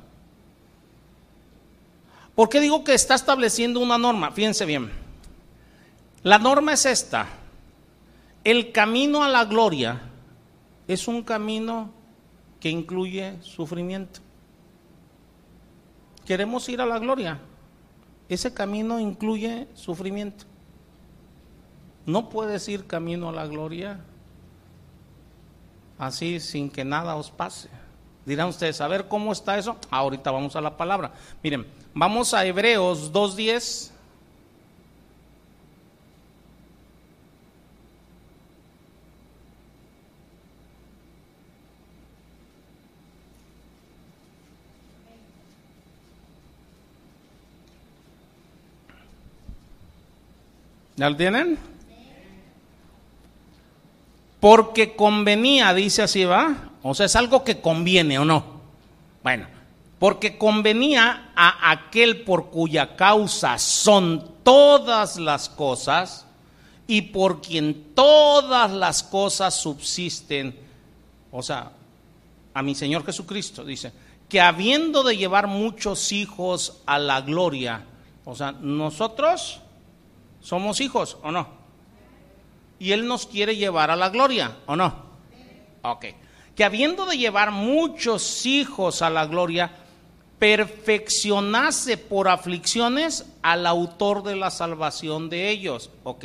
[2.35, 4.31] ¿Por qué digo que está estableciendo una norma?
[4.33, 5.02] Fíjense bien.
[6.23, 7.27] La norma es esta.
[8.45, 10.01] El camino a la gloria
[10.89, 11.93] es un camino
[12.61, 14.21] que incluye sufrimiento.
[16.25, 17.41] ¿Queremos ir a la gloria?
[18.35, 20.45] ese camino incluye sufrimiento.
[22.07, 24.01] No puedes ir camino a la gloria
[25.99, 27.69] así sin que nada os pase.
[28.25, 29.77] Dirán ustedes, a ver cómo está eso.
[29.91, 31.13] Ahorita vamos a la palabra.
[31.43, 33.92] Miren, vamos a Hebreos 2.10.
[50.97, 51.59] ¿Ya lo tienen?
[54.41, 56.71] Porque convenía, dice así, ¿va?
[56.83, 58.45] O sea, es algo que conviene o no.
[59.23, 59.47] Bueno,
[59.99, 66.27] porque convenía a aquel por cuya causa son todas las cosas
[66.89, 70.59] y por quien todas las cosas subsisten.
[71.31, 71.71] O sea,
[72.53, 73.93] a mi Señor Jesucristo, dice,
[74.29, 77.85] que habiendo de llevar muchos hijos a la gloria,
[78.25, 79.61] o sea, nosotros
[80.43, 81.49] ¿Somos hijos o no?
[82.79, 84.95] Y Él nos quiere llevar a la gloria, ¿o no?
[85.83, 86.07] Ok.
[86.57, 89.71] Que habiendo de llevar muchos hijos a la gloria,
[90.39, 95.91] perfeccionase por aflicciones al autor de la salvación de ellos.
[96.03, 96.25] Ok.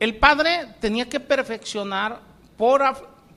[0.00, 2.20] El Padre tenía que perfeccionar
[2.56, 2.82] por,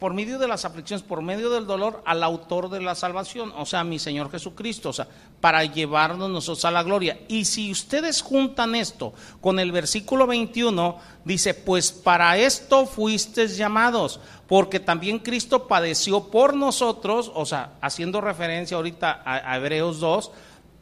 [0.05, 3.65] por medio de las aflicciones, por medio del dolor, al autor de la salvación, o
[3.65, 5.07] sea, mi Señor Jesucristo, o sea,
[5.41, 7.21] para llevarnos nosotros a la gloria.
[7.27, 14.19] Y si ustedes juntan esto con el versículo 21, dice, pues para esto fuisteis llamados,
[14.45, 20.31] porque también Cristo padeció por nosotros, o sea, haciendo referencia ahorita a, a Hebreos 2,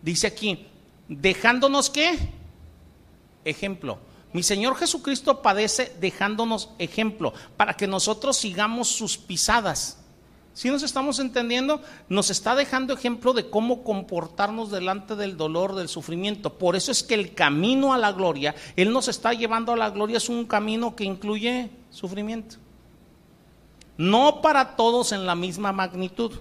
[0.02, 0.68] dice aquí,
[1.08, 2.20] dejándonos qué?
[3.46, 4.00] Ejemplo
[4.34, 10.00] mi Señor Jesucristo padece dejándonos ejemplo para que nosotros sigamos sus pisadas.
[10.54, 15.90] Si nos estamos entendiendo, nos está dejando ejemplo de cómo comportarnos delante del dolor, del
[15.90, 16.60] sufrimiento.
[16.60, 19.90] Por eso es que el camino a la gloria, Él nos está llevando a la
[19.90, 22.58] gloria, es un camino que incluye sufrimiento.
[23.98, 26.34] No para todos en la misma magnitud.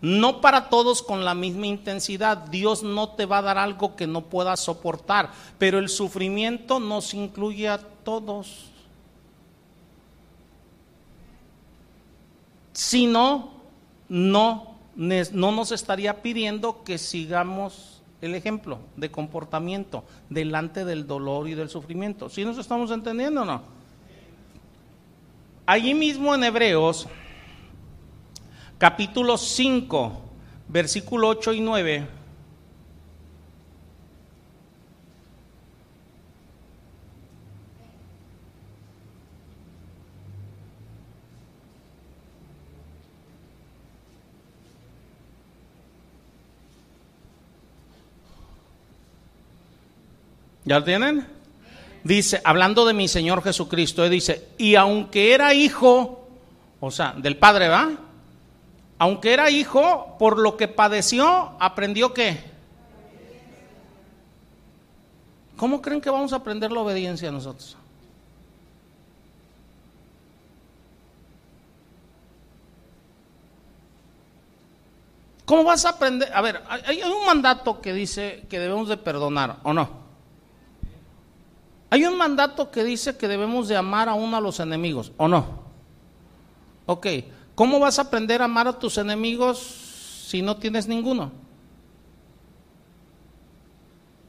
[0.00, 2.36] No para todos con la misma intensidad.
[2.36, 7.14] Dios no te va a dar algo que no puedas soportar, pero el sufrimiento nos
[7.14, 8.66] incluye a todos.
[12.72, 13.52] Si no,
[14.08, 21.54] no, no nos estaría pidiendo que sigamos el ejemplo de comportamiento delante del dolor y
[21.54, 22.28] del sufrimiento.
[22.28, 23.62] ¿Sí nos estamos entendiendo o no?
[25.64, 27.08] Allí mismo en Hebreos
[28.78, 30.22] capítulo 5,
[30.68, 32.06] versículo 8 y 9.
[50.64, 51.24] ¿Ya lo tienen?
[52.02, 56.22] Dice, hablando de mi Señor Jesucristo, dice, y aunque era hijo,
[56.80, 58.05] O sea, del Padre, ¿va?
[58.98, 62.38] Aunque era hijo, por lo que padeció, aprendió qué.
[65.56, 67.76] ¿Cómo creen que vamos a aprender la obediencia nosotros?
[75.46, 76.30] ¿Cómo vas a aprender?
[76.34, 79.88] A ver, hay un mandato que dice que debemos de perdonar, ¿o no?
[81.88, 85.28] Hay un mandato que dice que debemos de amar a uno a los enemigos, ¿o
[85.28, 85.46] no?
[86.86, 87.06] Ok,
[87.56, 89.58] ¿cómo vas a aprender a amar a tus enemigos
[90.28, 91.32] si no tienes ninguno?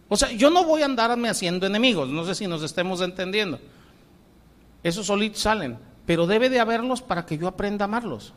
[0.10, 3.60] O sea, yo no voy a andarme haciendo enemigos, no sé si nos estemos entendiendo.
[4.82, 8.34] Esos solitos salen, pero debe de haberlos para que yo aprenda a amarlos.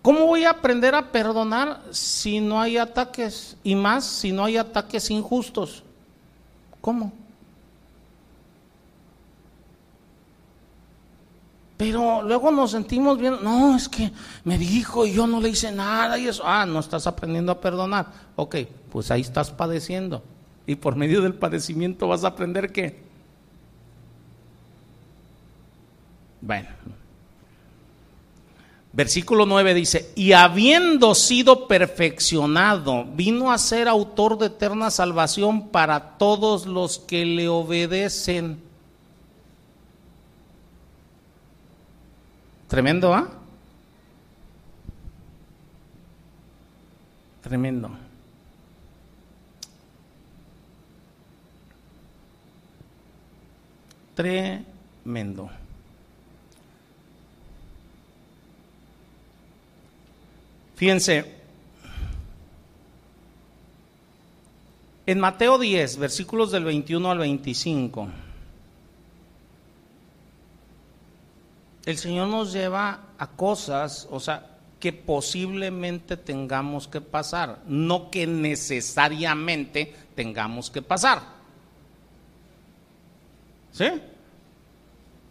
[0.00, 3.58] ¿Cómo voy a aprender a perdonar si no hay ataques?
[3.62, 5.82] Y más si no hay ataques injustos.
[6.80, 7.12] ¿Cómo?
[11.78, 14.10] Pero luego nos sentimos bien, no, es que
[14.42, 17.60] me dijo y yo no le hice nada y eso, ah, no estás aprendiendo a
[17.60, 18.06] perdonar.
[18.36, 18.56] Ok,
[18.90, 20.22] pues ahí estás padeciendo.
[20.66, 23.00] Y por medio del padecimiento vas a aprender qué.
[26.40, 26.68] Bueno,
[28.92, 36.18] Versículo 9 dice, y habiendo sido perfeccionado, vino a ser autor de eterna salvación para
[36.18, 38.67] todos los que le obedecen.
[42.68, 43.26] Tremendo, ¿ah?
[47.42, 47.90] Tremendo.
[54.14, 55.50] Tremendo.
[60.76, 61.34] Fíjense,
[65.06, 68.08] en Mateo 10, versículos del 21 al 25,
[71.88, 78.26] el Señor nos lleva a cosas, o sea, que posiblemente tengamos que pasar, no que
[78.26, 81.22] necesariamente tengamos que pasar.
[83.72, 83.86] ¿Sí?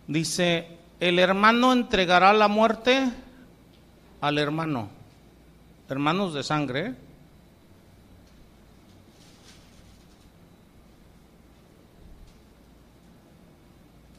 [0.07, 0.67] Dice,
[0.99, 3.07] el hermano entregará la muerte
[4.19, 4.89] al hermano
[5.89, 6.95] hermanos de sangre,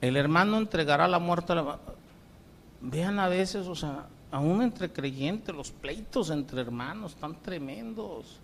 [0.01, 1.98] el hermano entregará la muerte a la...
[2.81, 8.41] Vean a veces, o sea, aún entre creyentes, los pleitos entre hermanos están tremendos.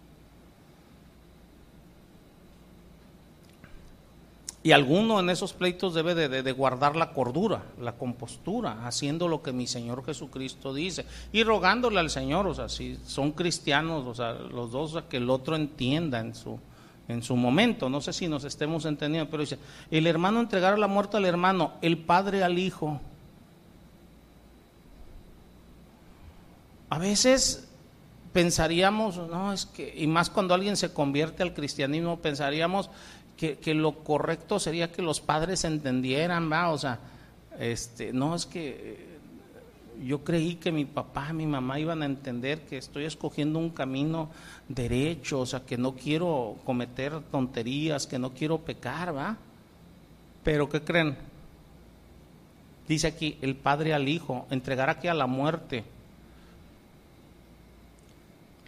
[4.64, 9.52] Y alguno en esos pleitos debe de, guardar la cordura, la compostura, haciendo lo que
[9.52, 14.32] mi Señor Jesucristo dice y rogándole al Señor, o sea, si son cristianos, o sea,
[14.32, 16.58] los dos, que el otro entienda en su,
[17.08, 17.90] en su momento.
[17.90, 19.58] No sé si nos estemos entendiendo, pero dice,
[19.90, 23.02] el hermano entregar la muerte al hermano, el padre al hijo.
[26.90, 27.68] A veces
[28.32, 32.90] pensaríamos, no, es que, y más cuando alguien se convierte al cristianismo, pensaríamos,
[33.36, 36.98] que, lo correcto sería que los padres entendieran, va, o sea,
[37.58, 39.14] este, no es que eh,
[40.04, 44.30] yo creí que mi papá, mi mamá iban a entender que estoy escogiendo un camino
[44.68, 49.36] derecho, o sea, que no quiero cometer tonterías, que no quiero pecar, va.
[50.42, 51.16] Pero ¿qué creen?
[52.88, 55.84] Dice aquí el padre al hijo, entregará aquí a la muerte.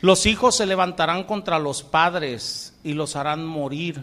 [0.01, 4.03] Los hijos se levantarán contra los padres y los harán morir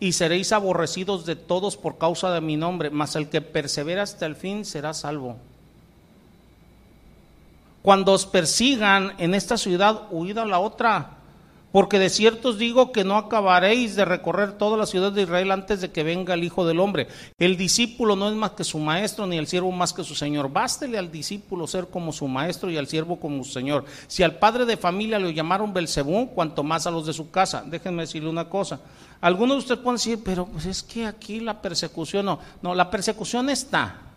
[0.00, 4.24] y seréis aborrecidos de todos por causa de mi nombre, mas el que persevera hasta
[4.24, 5.36] el fin será salvo.
[7.82, 11.18] Cuando os persigan en esta ciudad, huid a la otra,
[11.72, 15.50] porque de cierto os digo que no acabaréis de recorrer toda la ciudad de Israel
[15.52, 17.08] antes de que venga el Hijo del Hombre.
[17.38, 20.50] El discípulo no es más que su maestro, ni el siervo más que su señor.
[20.50, 23.84] Bástele al discípulo ser como su maestro y al siervo como su señor.
[24.08, 27.62] Si al padre de familia le llamaron Belcebú, cuanto más a los de su casa.
[27.66, 28.80] Déjenme decirle una cosa.
[29.20, 32.40] Algunos de ustedes pueden decir, pero pues es que aquí la persecución no.
[32.62, 34.09] No, la persecución está.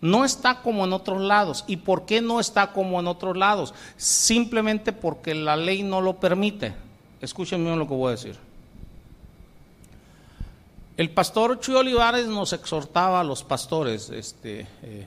[0.00, 1.64] No está como en otros lados.
[1.66, 3.74] ¿Y por qué no está como en otros lados?
[3.96, 6.74] Simplemente porque la ley no lo permite.
[7.20, 8.36] Escúchenme lo que voy a decir.
[10.96, 15.06] El pastor Chuy Olivares nos exhortaba a los pastores este, eh, eh,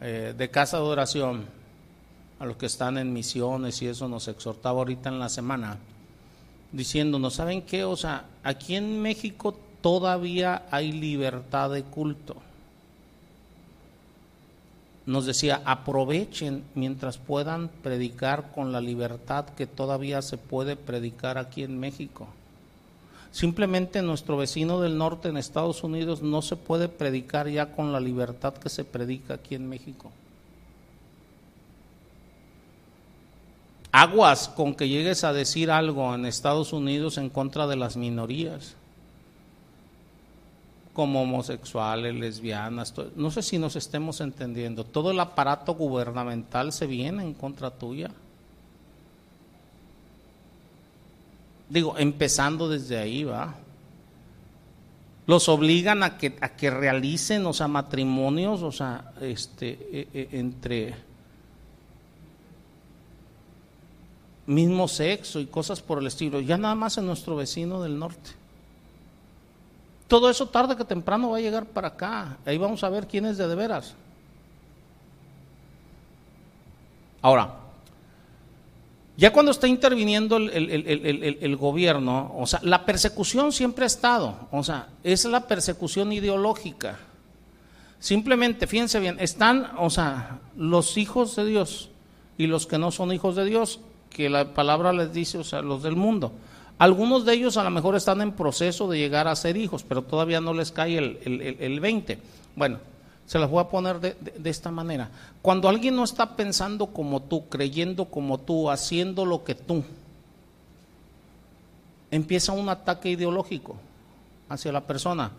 [0.00, 1.46] eh, de casa de oración,
[2.38, 5.78] a los que están en misiones y eso nos exhortaba ahorita en la semana
[6.72, 7.84] diciéndonos, ¿saben qué?
[7.84, 12.36] O sea, aquí en México todavía hay libertad de culto.
[15.08, 21.62] Nos decía, aprovechen mientras puedan predicar con la libertad que todavía se puede predicar aquí
[21.62, 22.28] en México.
[23.32, 28.00] Simplemente nuestro vecino del norte en Estados Unidos no se puede predicar ya con la
[28.00, 30.12] libertad que se predica aquí en México.
[33.92, 38.74] Aguas con que llegues a decir algo en Estados Unidos en contra de las minorías,
[40.98, 47.22] como homosexuales, lesbianas, no sé si nos estemos entendiendo, todo el aparato gubernamental se viene
[47.22, 48.10] en contra tuya.
[51.68, 53.54] Digo, empezando desde ahí, va.
[55.28, 60.28] Los obligan a que, a que realicen, o sea, matrimonios, o sea, este, e, e,
[60.32, 60.96] entre
[64.46, 66.40] mismo sexo y cosas por el estilo.
[66.40, 68.37] Ya nada más en nuestro vecino del norte.
[70.08, 72.38] Todo eso tarde que temprano va a llegar para acá.
[72.46, 73.94] Ahí vamos a ver quién es de de veras.
[77.20, 77.54] Ahora,
[79.18, 84.88] ya cuando está interviniendo el, gobierno, o sea, la persecución siempre ha estado, o sea,
[85.02, 87.00] es la persecución ideológica.
[87.98, 91.90] Simplemente, fíjense bien, están, o sea, los hijos de Dios
[92.38, 95.62] y los que no son hijos de Dios, que la palabra les dice, o sea,
[95.62, 96.32] los del mundo.
[96.78, 100.02] Algunos de ellos a lo mejor están en proceso de llegar a ser hijos, pero
[100.02, 102.18] todavía no les cae el, el 20.
[102.54, 102.78] Bueno,
[103.28, 104.16] se las voy a poner de,
[104.48, 105.10] esta manera.
[105.42, 109.84] Cuando alguien no está pensando como tú, creyendo como tú, haciendo lo que tú,
[112.10, 113.76] empieza un ataque ideológico
[114.48, 115.30] hacia la persona.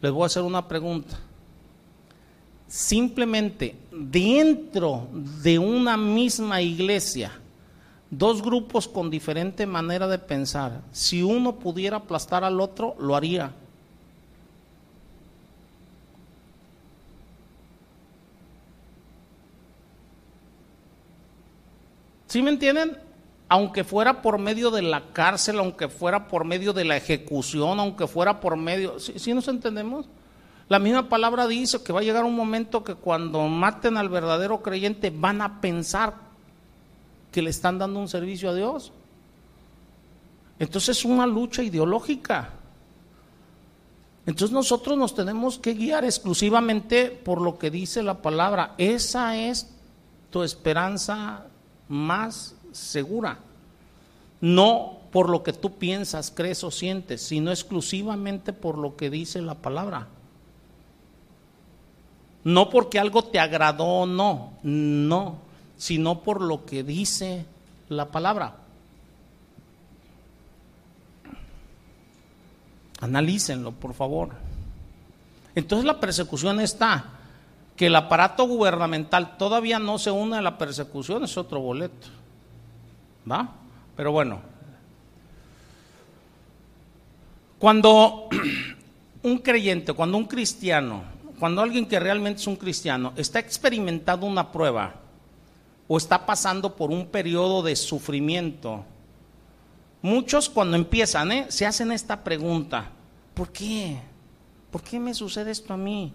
[0.00, 1.18] Les voy a hacer una pregunta.
[2.66, 7.30] Simplemente dentro de una misma iglesia,
[8.18, 13.52] dos grupos con diferente manera de pensar, si uno pudiera aplastar al otro, lo haría.
[22.34, 22.98] ¿Sí me entienden?
[23.48, 28.08] Aunque fuera por medio de la cárcel, aunque fuera por medio de la ejecución, aunque
[28.08, 28.98] fuera por medio...
[28.98, 30.06] ¿Sí, nos entendemos?
[30.68, 34.62] La misma palabra dice que va a llegar un momento que cuando maten al verdadero
[34.62, 36.23] creyente van a pensar
[37.34, 38.92] que le están dando un servicio a Dios.
[40.60, 42.50] Entonces es una lucha ideológica.
[44.24, 48.76] Entonces nosotros nos tenemos que guiar exclusivamente por lo que dice la palabra.
[48.78, 49.68] Esa es
[50.30, 51.46] tu esperanza
[51.88, 53.40] más segura.
[54.40, 59.42] No por lo que tú piensas, crees o sientes, sino exclusivamente por lo que dice
[59.42, 60.06] la palabra.
[62.44, 65.38] No porque algo te agradó o no, no,
[65.84, 67.44] sino por lo que dice
[67.90, 68.54] la palabra.
[73.02, 74.30] Analícenlo, por favor.
[75.54, 77.04] Entonces la persecución está
[77.76, 82.08] que el aparato gubernamental todavía no se une a la persecución es otro boleto.
[83.30, 83.50] ¿Va?
[83.94, 84.40] Pero bueno.
[87.58, 88.30] Cuando
[89.22, 91.02] un creyente, cuando un cristiano,
[91.38, 95.03] cuando alguien que realmente es un cristiano está experimentando una prueba
[95.86, 98.84] o está pasando por un periodo de sufrimiento,
[100.02, 101.46] muchos cuando empiezan, ¿eh?
[101.48, 102.90] se hacen esta pregunta,
[103.34, 103.98] ¿por qué?
[104.70, 106.12] ¿Por qué me sucede esto a mí?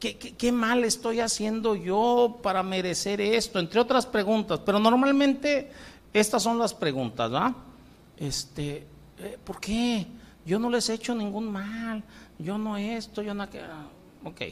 [0.00, 3.58] ¿Qué, mal estoy haciendo yo para merecer esto?
[3.58, 5.70] Entre otras preguntas, pero normalmente
[6.12, 7.54] estas son las preguntas, ¿va?
[8.18, 8.86] Este,
[9.18, 10.06] eh, ¿por qué?
[10.44, 12.02] Yo no les he hecho ningún mal,
[12.38, 13.44] yo no esto, yo no...
[14.24, 14.42] Ok.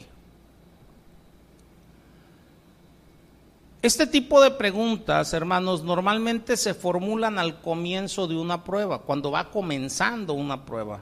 [3.83, 9.51] Este tipo de preguntas, hermanos, normalmente se formulan al comienzo de una prueba, cuando va
[9.51, 11.01] comenzando una prueba.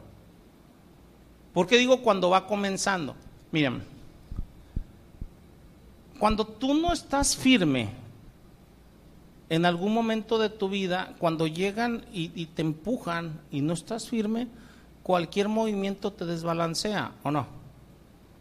[1.53, 3.15] ¿Por qué digo cuando va comenzando?
[3.51, 3.83] Miren,
[6.17, 7.91] cuando tú no estás firme
[9.47, 14.47] en algún momento de tu vida, cuando llegan y, te empujan y no estás firme,
[15.03, 17.45] cualquier movimiento te desbalancea, ¿o no?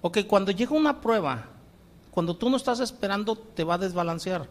[0.01, 1.45] Ok, cuando llega una prueba,
[2.11, 4.49] cuando tú no estás esperando, te va a desbalancear.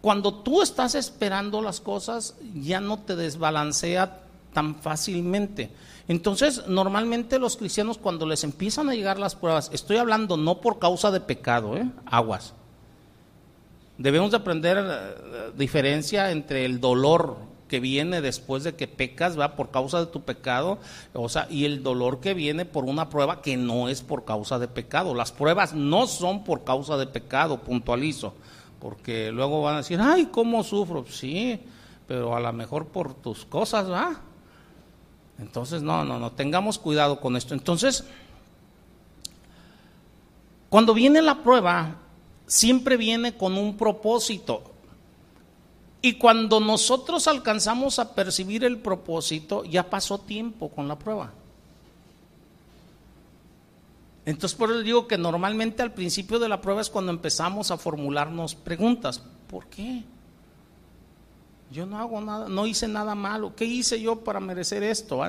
[0.00, 4.20] Cuando tú estás esperando las cosas, ya no te desbalancea
[4.52, 5.70] tan fácilmente.
[6.06, 10.78] Entonces, normalmente los cristianos cuando les empiezan a llegar las pruebas, estoy hablando no por
[10.78, 11.90] causa de pecado, ¿eh?
[12.06, 12.54] aguas.
[13.98, 17.36] Debemos de aprender eh, diferencia entre el dolor
[17.68, 20.78] que viene después de que pecas, va por causa de tu pecado,
[21.12, 24.58] o sea, y el dolor que viene por una prueba que no es por causa
[24.58, 25.14] de pecado.
[25.14, 28.34] Las pruebas no son por causa de pecado, puntualizo,
[28.80, 31.04] porque luego van a decir, ay, ¿cómo sufro?
[31.08, 31.60] Sí,
[32.08, 34.22] pero a lo mejor por tus cosas, ¿va?
[35.38, 37.54] Entonces, no, no, no, tengamos cuidado con esto.
[37.54, 38.04] Entonces,
[40.68, 41.96] cuando viene la prueba,
[42.46, 44.62] siempre viene con un propósito.
[46.00, 51.32] Y cuando nosotros alcanzamos a percibir el propósito, ya pasó tiempo con la prueba.
[54.24, 57.78] Entonces por eso digo que normalmente al principio de la prueba es cuando empezamos a
[57.78, 59.22] formularnos preguntas.
[59.50, 60.04] ¿Por qué?
[61.72, 63.56] Yo no hago nada, no hice nada malo.
[63.56, 65.22] ¿Qué hice yo para merecer esto?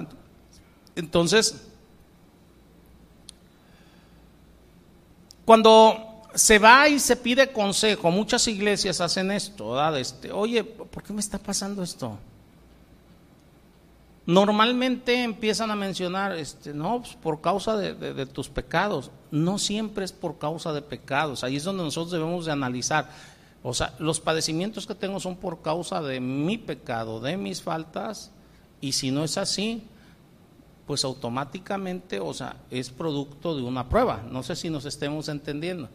[0.95, 1.65] Entonces,
[5.45, 9.99] cuando se va y se pide consejo, muchas iglesias hacen esto, ¿verdad?
[9.99, 12.17] Este, Oye, ¿por qué me está pasando esto?
[14.29, 19.09] Normalmente empiezan a mencionar, este, no, pues por causa de, tus pecados.
[19.31, 21.43] No siempre es por causa de pecados.
[21.43, 23.09] Ahí es donde nosotros debemos de analizar.
[23.63, 28.29] O sea, los padecimientos que tengo son por causa de mi pecado, de mis faltas.
[28.81, 29.81] Y si no es así,
[30.85, 34.21] pues automáticamente, o sea, es producto de una prueba.
[34.29, 35.89] No sé si nos estemos entendiendo.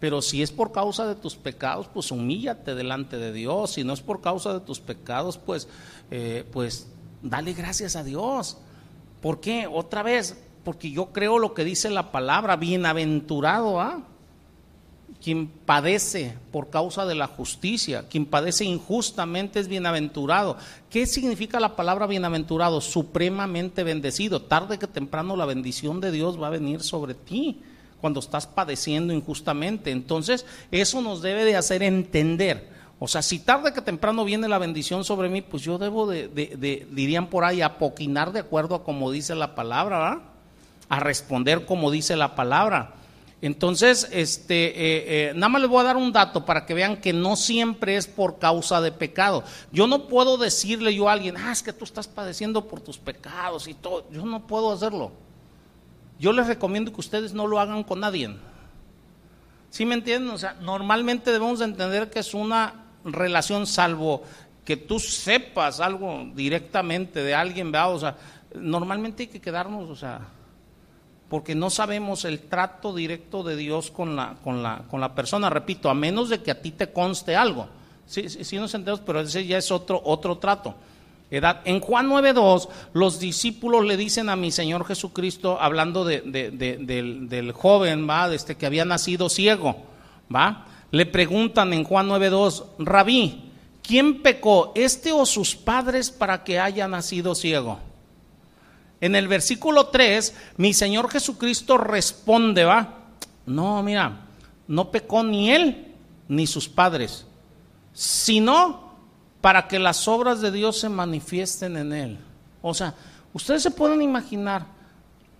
[0.00, 3.72] Pero si es por causa de tus pecados, pues humíllate delante de Dios.
[3.72, 5.68] Si no es por causa de tus pecados, pues,
[6.10, 6.88] eh, pues
[7.22, 8.56] dale gracias a Dios.
[9.20, 9.68] ¿Por qué?
[9.70, 14.02] Otra vez, porque yo creo lo que dice la palabra, bienaventurado, ¿ah?
[15.22, 20.56] Quien padece por causa de la justicia, quien padece injustamente es bienaventurado.
[20.88, 22.80] ¿Qué significa la palabra bienaventurado?
[22.80, 24.40] Supremamente bendecido.
[24.40, 27.60] Tarde que temprano la bendición de Dios va a venir sobre ti
[28.00, 29.90] cuando estás padeciendo injustamente.
[29.90, 34.58] Entonces, eso nos debe de hacer entender o sea, si tarde que temprano viene la
[34.58, 36.28] bendición sobre mí, pues yo debo de,
[36.90, 40.20] dirían por ahí, apoquinar de acuerdo a como dice la palabra.
[40.90, 42.92] A responder como dice la palabra.
[43.40, 46.98] Entonces, este, eh, eh, nada más les voy a dar un dato para que vean
[46.98, 49.44] que no siempre es por causa de pecado.
[49.72, 52.98] Yo no puedo decirle yo a alguien, ah, es que tú estás padeciendo por tus
[52.98, 54.04] pecados y todo.
[54.10, 55.12] Yo no puedo hacerlo.
[56.20, 58.36] Yo les recomiendo que ustedes no lo hagan con nadie.
[59.70, 60.30] ¿Sí me entienden?
[60.30, 64.22] O sea, normalmente debemos entender que es una relación salvo
[64.64, 67.94] que tú sepas algo directamente de alguien, ¿verdad?
[67.94, 68.16] O sea,
[68.54, 70.20] normalmente hay que quedarnos, o sea,
[71.30, 75.48] porque no sabemos el trato directo de Dios con la, con la, con la persona,
[75.48, 77.66] repito, a menos de que a ti te conste algo.
[78.04, 80.74] Sí, sí, nos entendemos, pero ese ya es otro, otro trato.
[81.30, 81.60] Edad.
[81.64, 88.08] En Juan 9.2, los discípulos le dicen a mi Señor Jesucristo, hablando de, del, joven,
[88.08, 88.32] ¿va?
[88.34, 89.76] Este que había nacido ciego,
[90.34, 90.66] ¿va?
[90.90, 93.44] le preguntan en Juan 9.2, Rabí,
[93.82, 97.78] ¿quién pecó, este o sus padres para que haya nacido ciego?
[99.00, 102.98] En el versículo 3, mi Señor Jesucristo responde, va,
[103.46, 104.26] no, mira,
[104.68, 105.94] no pecó ni él
[106.28, 107.24] ni sus padres,
[107.92, 108.89] sino
[109.40, 112.18] para que las obras de Dios se manifiesten en él.
[112.62, 112.94] O sea,
[113.32, 114.66] ustedes se pueden imaginar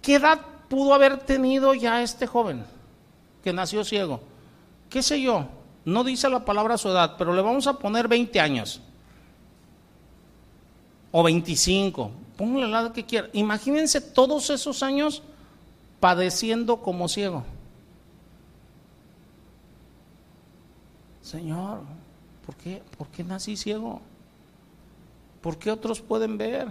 [0.00, 2.64] qué edad pudo haber tenido ya este joven
[3.42, 4.20] que nació ciego
[4.90, 5.46] qué sé yo,
[5.84, 8.82] no dice la palabra su edad, pero le vamos a poner 20 años.
[11.12, 13.28] O 25, póngale la edad que quiera.
[13.32, 15.22] Imagínense todos esos años
[16.00, 17.44] padeciendo como ciego.
[21.22, 21.82] Señor,
[22.50, 24.00] ¿por qué, ¿por qué nací ciego?
[25.40, 26.66] ¿Por qué otros pueden ver?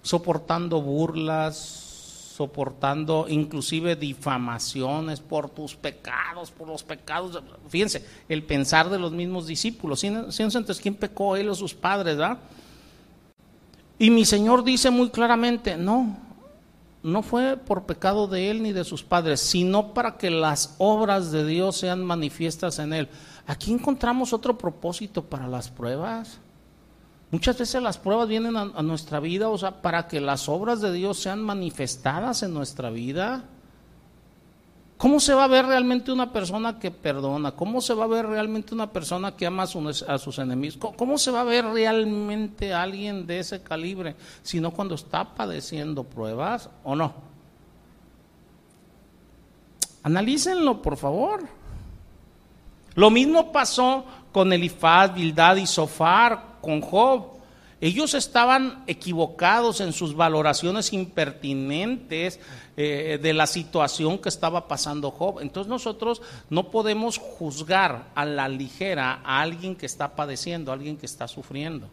[0.00, 1.66] Soportando burlas,
[2.36, 7.42] soportando inclusive difamaciones por tus pecados, por los pecados.
[7.68, 10.04] Fíjense, el pensar de los mismos discípulos.
[10.04, 11.34] Entonces, ¿quién pecó?
[11.34, 12.38] Él o sus padres, ¿verdad?
[13.98, 16.16] Y mi Señor dice muy claramente, no,
[17.02, 21.32] no fue por pecado de él ni de sus padres, sino para que las obras
[21.32, 23.08] de Dios sean manifiestas en él.
[23.46, 26.38] Aquí encontramos otro propósito para las pruebas.
[27.30, 30.92] Muchas veces las pruebas vienen a, nuestra vida, o sea, para que las obras de
[30.92, 33.44] Dios sean manifestadas en nuestra vida.
[34.96, 37.52] ¿Cómo se va a ver realmente una persona que perdona?
[37.52, 40.78] ¿Cómo se va a ver realmente una persona que ama a, sus enemigos?
[40.96, 44.14] ¿Cómo, se va a ver realmente alguien de ese calibre?
[44.42, 47.12] Si no cuando está padeciendo pruebas o no.
[50.04, 51.63] Analícenlo, por favor.
[52.94, 57.34] Lo mismo pasó con Elifaz, Bildad y Sofar con Job.
[57.80, 62.40] Ellos estaban equivocados en sus valoraciones impertinentes
[62.76, 65.40] eh, de la situación que estaba pasando Job.
[65.40, 70.96] Entonces nosotros no podemos juzgar a la ligera a alguien que está padeciendo, a alguien
[70.96, 71.88] que está sufriendo.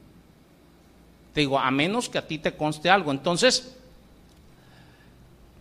[1.34, 3.12] Te digo, a menos que a ti te conste algo.
[3.12, 3.76] Entonces,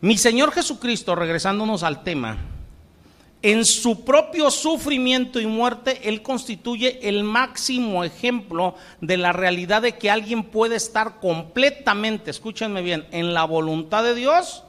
[0.01, 2.39] mi Señor Jesucristo, regresándonos al tema,
[3.43, 9.97] en su propio sufrimiento y muerte, Él constituye el máximo ejemplo de la realidad de
[9.97, 14.65] que alguien puede estar completamente, escúchenme bien, en la voluntad de Dios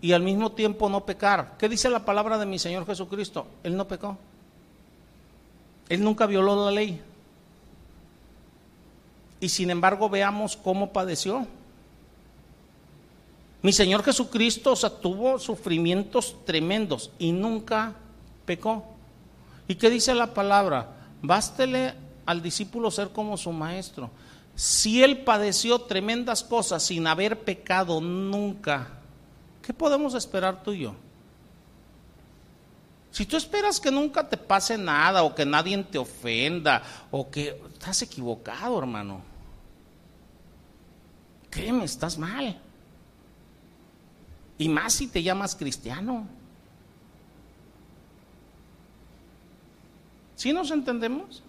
[0.00, 1.56] y al mismo tiempo no pecar.
[1.58, 3.46] ¿Qué dice la palabra de mi Señor Jesucristo?
[3.62, 4.16] Él no pecó.
[5.88, 7.00] Él nunca violó la ley.
[9.40, 11.46] Y sin embargo veamos cómo padeció.
[13.60, 17.94] Mi Señor Jesucristo tuvo sufrimientos tremendos y nunca
[18.44, 18.84] pecó.
[19.66, 20.96] ¿Y qué dice la palabra?
[21.22, 21.94] Bástele
[22.24, 24.10] al discípulo ser como su maestro.
[24.54, 28.88] Si él padeció tremendas cosas sin haber pecado nunca,
[29.62, 30.94] ¿qué podemos esperar tú y yo?
[33.10, 37.60] Si tú esperas que nunca te pase nada o que nadie te ofenda o que
[37.72, 39.20] estás equivocado, hermano.
[41.50, 42.60] Créeme, estás mal.
[44.58, 46.26] Y más si te llamas cristiano.
[50.34, 51.42] ¿Sí nos entendemos?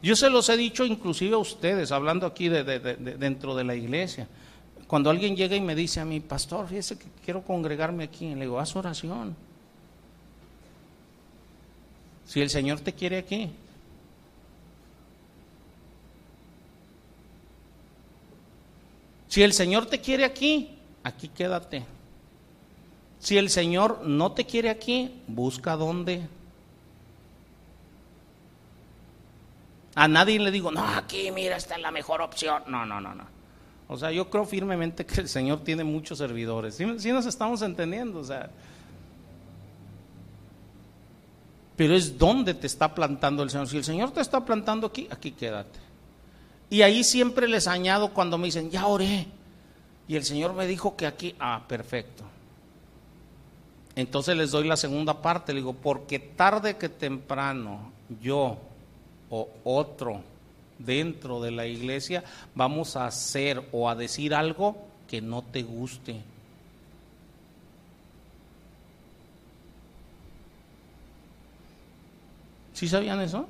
[0.00, 4.28] Yo se los he dicho inclusive a ustedes, hablando aquí de, dentro de la iglesia.
[4.86, 8.42] Cuando alguien llega y me dice a mí, pastor, fíjese que quiero congregarme aquí, le
[8.42, 9.36] digo, haz oración.
[12.26, 13.50] Si el Señor te quiere aquí.
[19.28, 21.84] Si el Señor te quiere aquí, aquí quédate.
[23.18, 26.26] Si el Señor no te quiere aquí, busca dónde.
[29.94, 32.62] A nadie le digo, no, aquí, mira, esta es la mejor opción.
[32.68, 33.24] No, no, no, no.
[33.88, 36.76] O sea, yo creo firmemente que el Señor tiene muchos servidores.
[36.76, 38.50] Si nos estamos entendiendo, o sea.
[41.74, 43.68] Pero es donde te está plantando el Señor.
[43.68, 45.87] Si el Señor te está plantando aquí, aquí quédate.
[46.70, 49.26] Y ahí siempre les añado cuando me dicen, ya oré.
[50.06, 52.24] Y el Señor me dijo que aquí, ah, perfecto.
[53.94, 57.90] Entonces les doy la segunda parte, le digo, porque tarde que temprano
[58.22, 58.58] yo
[59.30, 60.22] o otro
[60.78, 62.22] dentro de la iglesia
[62.54, 64.76] vamos a hacer o a decir algo
[65.08, 66.20] que no te guste.
[72.72, 73.48] ¿Sí sabían eso?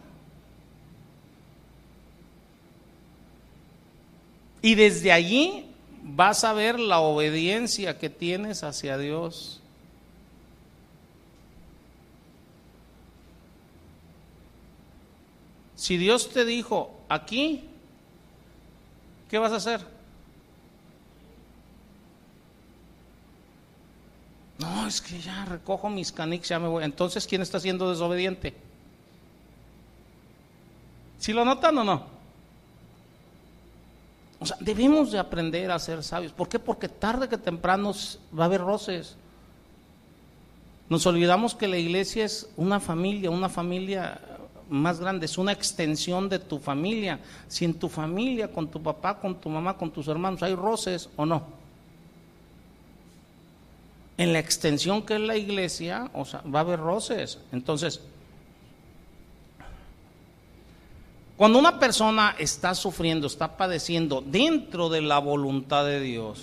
[4.62, 5.66] Y desde allí
[6.02, 9.60] vas a ver la obediencia que tienes hacia Dios.
[15.76, 17.64] Si Dios te dijo aquí,
[19.30, 19.98] ¿qué vas a hacer?
[24.58, 26.82] No, es que ya recojo mis canics, ya me voy.
[26.82, 28.54] Entonces, ¿quién está siendo desobediente?
[31.18, 32.17] ¿Si lo notan o no?
[34.40, 36.32] O sea, debemos de aprender a ser sabios.
[36.32, 36.58] ¿Por qué?
[36.58, 37.92] Porque tarde que temprano
[38.36, 39.16] va a haber roces.
[40.88, 44.20] Nos olvidamos que la iglesia es una familia, una familia
[44.70, 47.20] más grande, es una extensión de tu familia.
[47.48, 51.08] Si en tu familia, con tu papá, con tu mamá, con tus hermanos, hay roces
[51.16, 51.42] o no.
[54.16, 57.38] En la extensión que es la iglesia, o sea, va a haber roces.
[57.52, 58.00] Entonces,
[61.38, 66.42] cuando una persona está sufriendo, está padeciendo dentro de la voluntad de Dios,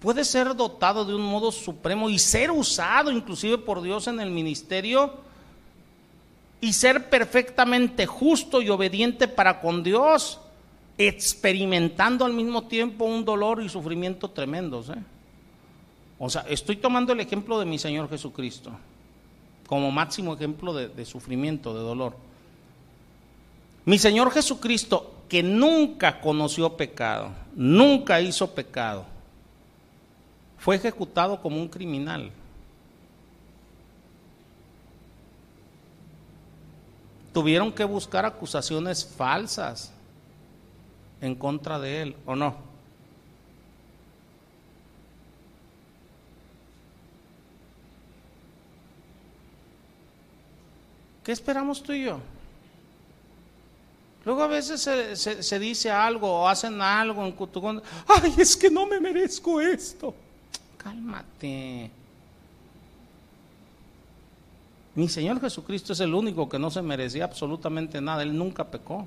[0.00, 4.30] puede ser dotado de un modo supremo y ser usado inclusive por Dios en el
[4.30, 5.12] ministerio
[6.60, 10.38] y ser perfectamente justo y obediente para con Dios,
[10.98, 14.88] experimentando al mismo tiempo un dolor y sufrimiento tremendos.
[14.90, 15.02] ¿eh?
[16.20, 18.70] O sea, estoy tomando el ejemplo de mi Señor Jesucristo
[19.70, 22.16] como máximo ejemplo de, de sufrimiento, de dolor.
[23.84, 29.04] Mi Señor Jesucristo, que nunca conoció pecado, nunca hizo pecado,
[30.58, 32.32] fue ejecutado como un criminal.
[37.32, 39.92] tuvieron que buscar acusaciones falsas
[41.20, 42.69] en contra de él, ¿o no?
[51.24, 52.20] ¿Qué esperamos tú y yo?
[54.24, 59.00] Luego a veces se, dice algo o hacen algo en ay, es que no me
[59.00, 60.14] merezco esto.
[60.76, 61.90] Cálmate.
[64.94, 69.06] Mi Señor Jesucristo es el único que no se merecía absolutamente nada, Él nunca pecó.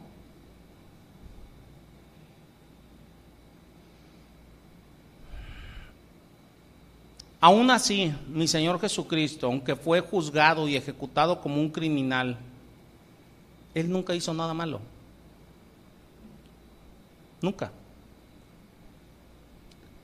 [7.44, 12.38] Aún así, mi Señor Jesucristo, aunque fue juzgado y ejecutado como un criminal,
[13.74, 14.80] Él nunca hizo nada malo.
[17.42, 17.70] Nunca.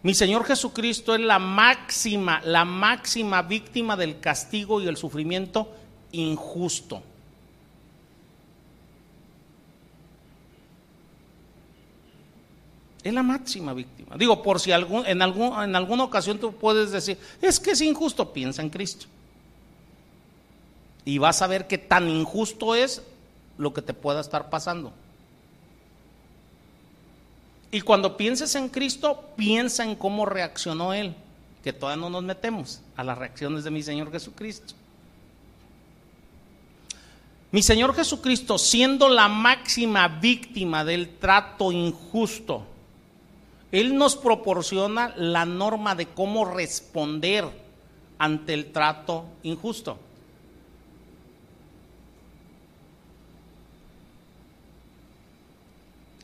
[0.03, 5.73] Mi Señor Jesucristo es la máxima, la máxima víctima del castigo y el sufrimiento
[6.11, 7.01] injusto.
[13.03, 14.17] Es la máxima víctima.
[14.17, 18.69] Digo, por si en, alguna ocasión tú puedes decir, es que es injusto, piensa en
[18.69, 19.05] Cristo.
[21.05, 23.01] y vas a ver qué tan injusto es
[23.57, 24.93] lo que te pueda estar pasando.
[27.71, 31.15] Y cuando pienses en Cristo, piensa en cómo reaccionó Él,
[31.63, 34.73] que todavía no nos metemos a las reacciones de mi Señor Jesucristo.
[37.51, 42.65] Mi Señor Jesucristo, siendo la máxima víctima del trato injusto,
[43.71, 47.45] Él nos proporciona la norma de cómo responder
[48.17, 49.99] ante el trato injusto.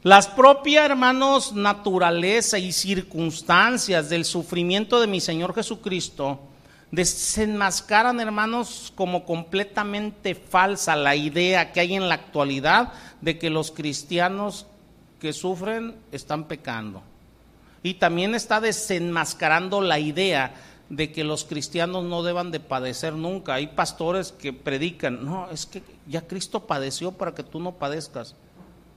[0.02, 6.40] Las propias, hermanos, naturaleza y circunstancias del sufrimiento de mi Señor Jesucristo
[6.92, 13.72] desenmascaran, hermanos, como completamente falsa la idea que hay en la actualidad de que los
[13.72, 14.68] cristianos
[15.20, 17.02] que sufren están pecando.
[17.86, 20.56] Y también está desenmascarando la idea
[20.90, 23.54] de que los cristianos no deban de padecer nunca.
[23.54, 28.34] Hay pastores que predican, no, es que ya Cristo padeció para que tú no padezcas.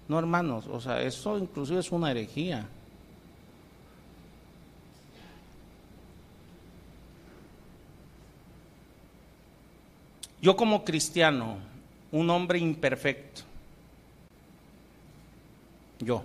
[0.08, 2.66] No, hermanos, o sea, eso inclusive es una herejía.
[10.40, 11.58] Yo como cristiano,
[12.10, 13.42] un hombre imperfecto,
[15.98, 16.22] yo,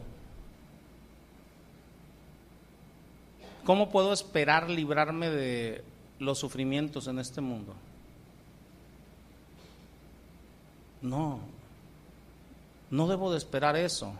[3.63, 5.83] ¿cómo puedo esperar librarme de
[6.19, 7.73] los sufrimientos en este mundo?
[11.01, 11.39] No,
[12.89, 14.13] no debo de esperar eso.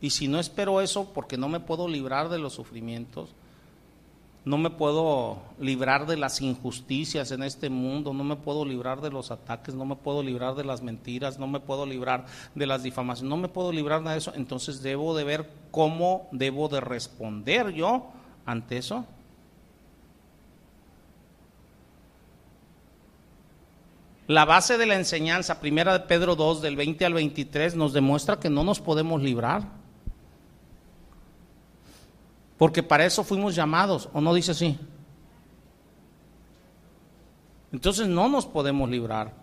[0.00, 3.30] Y si no espero eso porque no me puedo librar de los sufrimientos,
[4.44, 9.10] no me puedo librar de las injusticias en este mundo, no me puedo librar de
[9.10, 12.84] los ataques, no me puedo librar de las mentiras, no me puedo librar de las
[12.84, 17.72] difamaciones, no me puedo librar de eso, entonces debo de ver cómo debo de responder
[17.72, 18.12] yo
[18.46, 19.04] ante eso.
[24.28, 28.40] La base de la enseñanza, primera de Pedro 2, del 20 al 23, nos demuestra
[28.40, 29.62] que no nos podemos librar.
[32.58, 34.78] Porque para eso fuimos llamados, ¿o no dice así?
[37.70, 39.34] Entonces no nos podemos librar.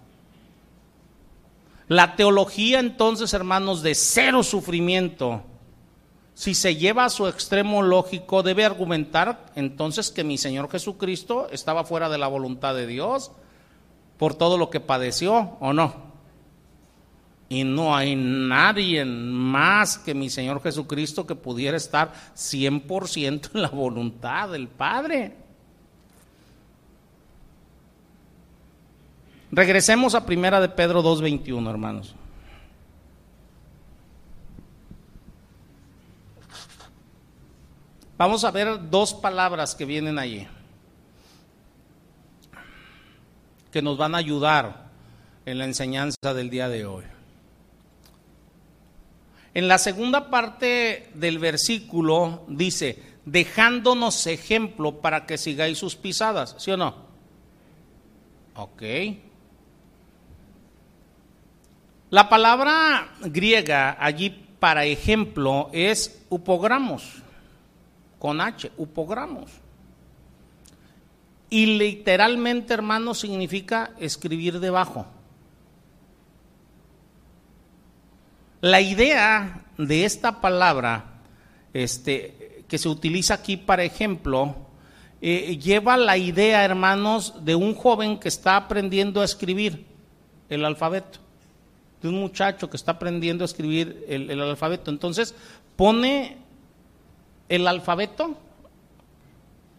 [1.88, 5.44] La teología entonces, hermanos, de cero sufrimiento,
[6.36, 11.84] si se lleva a su extremo lógico, debe argumentar entonces que mi Señor Jesucristo estaba
[11.84, 13.32] fuera de la voluntad de Dios
[14.18, 16.14] por todo lo que padeció o no.
[17.50, 23.70] Y no hay nadie más que mi Señor Jesucristo que pudiera estar 100% en la
[23.70, 25.38] voluntad del Padre.
[29.52, 32.16] Regresemos a primera de Pedro 2.21, hermanos.
[38.18, 40.48] Vamos a ver dos palabras que vienen allí.
[43.74, 44.92] que nos van a ayudar
[45.48, 47.04] en la enseñanza del día de hoy.
[49.56, 56.70] En la segunda parte del versículo dice, dejándonos ejemplo para que sigáis sus pisadas, ¿sí
[56.70, 56.96] o no?
[58.56, 58.84] Ok.
[62.12, 67.23] La palabra griega allí para ejemplo es upogramos,
[68.24, 69.52] con H, upogramos.
[71.50, 75.06] Y literalmente, hermano, significa escribir debajo.
[78.62, 81.20] La idea de esta palabra,
[81.74, 84.56] este, que se utiliza aquí para ejemplo,
[85.20, 89.86] eh, lleva la idea, hermanos, de un joven que está aprendiendo a escribir
[90.48, 91.20] el alfabeto,
[92.02, 94.92] de un muchacho que está aprendiendo a escribir el alfabeto.
[94.92, 95.36] Entonces,
[95.76, 96.43] pone
[97.50, 98.36] el alfabeto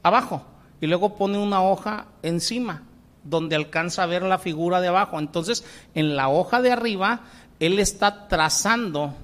[0.02, 0.44] abajo
[0.80, 2.82] y luego pone una hoja encima
[3.24, 5.18] donde alcanza a ver la figura de abajo.
[5.18, 7.22] Entonces, en la hoja de arriba,
[7.58, 9.14] él está trazando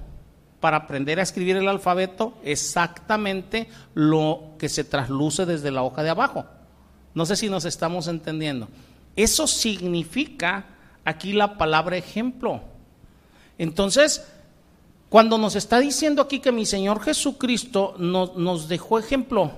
[0.59, 6.09] para aprender a escribir el alfabeto exactamente lo que se trasluce desde la hoja de
[6.09, 6.45] abajo.
[7.13, 8.67] No sé si nos estamos entendiendo.
[9.15, 10.65] Eso significa
[11.03, 12.61] aquí la palabra ejemplo.
[13.57, 14.25] Entonces,
[15.11, 19.51] cuando nos está diciendo aquí que mi Señor Jesucristo nos, dejó ejemplo,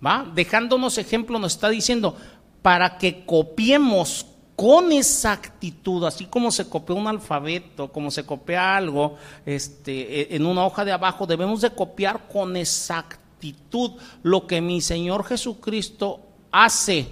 [0.00, 0.30] ¿va?
[0.32, 2.14] Dejándonos ejemplo nos está diciendo,
[2.62, 9.16] para que copiemos con exactitud, así como se copia un alfabeto, como se copia algo
[9.44, 14.80] este, e, en una hoja de abajo, debemos de copiar con exactitud lo que mi
[14.80, 16.20] Señor Jesucristo
[16.52, 17.08] hace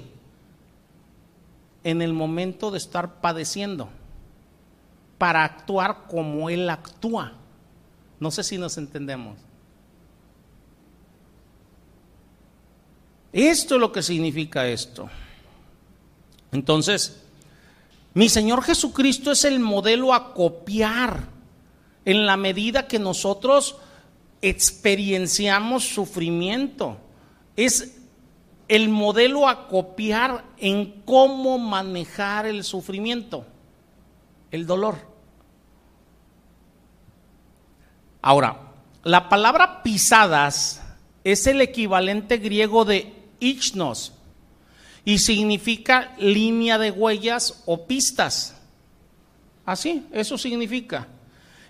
[1.83, 3.89] en el momento de estar padeciendo,
[5.19, 7.33] para actuar como Él actúa.
[8.21, 9.39] No sé si nos entendemos.
[13.33, 15.09] Esto es lo que significa esto.
[16.51, 17.23] Entonces,
[18.15, 21.29] Mi Señor Jesucristo es el modelo a copiar
[22.05, 23.77] en la medida que nosotros
[24.43, 26.97] experienciamos sufrimiento.
[27.55, 27.97] Es
[28.67, 33.47] el modelo a copiar en cómo manejar el sufrimiento,
[34.51, 34.97] el dolor.
[38.21, 38.73] Ahora,
[39.05, 40.83] la palabra pisadas
[41.25, 44.13] es el equivalente griego de ichnos
[45.05, 48.61] y significa línea de huellas o pistas.
[49.65, 51.09] Así, eso significa.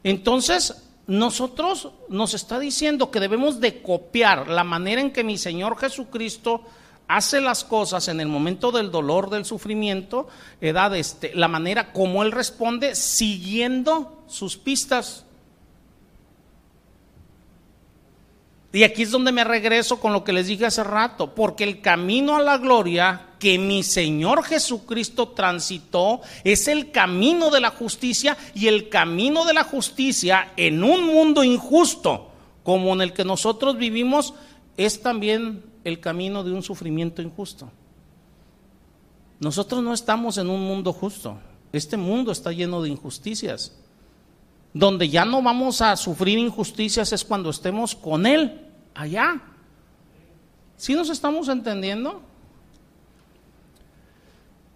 [0.03, 0.75] Entonces,
[1.07, 6.65] nosotros nos está diciendo que debemos de copiar la manera en que mi Señor Jesucristo
[7.09, 10.29] hace las cosas en el momento del dolor, del sufrimiento,
[10.61, 15.25] edad, este, la manera como Él responde siguiendo sus pistas.
[18.73, 21.81] Y aquí es donde me regreso con lo que les dije hace rato, porque el
[21.81, 28.37] camino a la gloria que mi Señor Jesucristo transitó es el camino de la justicia
[28.55, 32.31] y el camino de la justicia en un mundo injusto
[32.63, 34.35] como en el que nosotros vivimos
[34.77, 37.71] es también el camino de un sufrimiento injusto.
[39.41, 41.39] Nosotros no estamos en un mundo justo,
[41.73, 43.73] este mundo está lleno de injusticias.
[44.79, 48.65] Donde ya no vamos a sufrir injusticias es cuando estemos con Él
[48.95, 49.43] allá.
[50.77, 52.23] ¿Sí nos estamos entendiendo?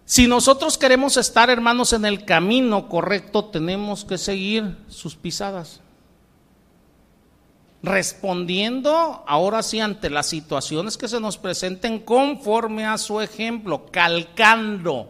[0.03, 5.79] Si nosotros queremos estar, hermanos, en el camino correcto, tenemos que seguir sus pisadas.
[7.81, 15.07] Respondiendo ahora sí ante las situaciones que se nos presenten conforme a su ejemplo, calcando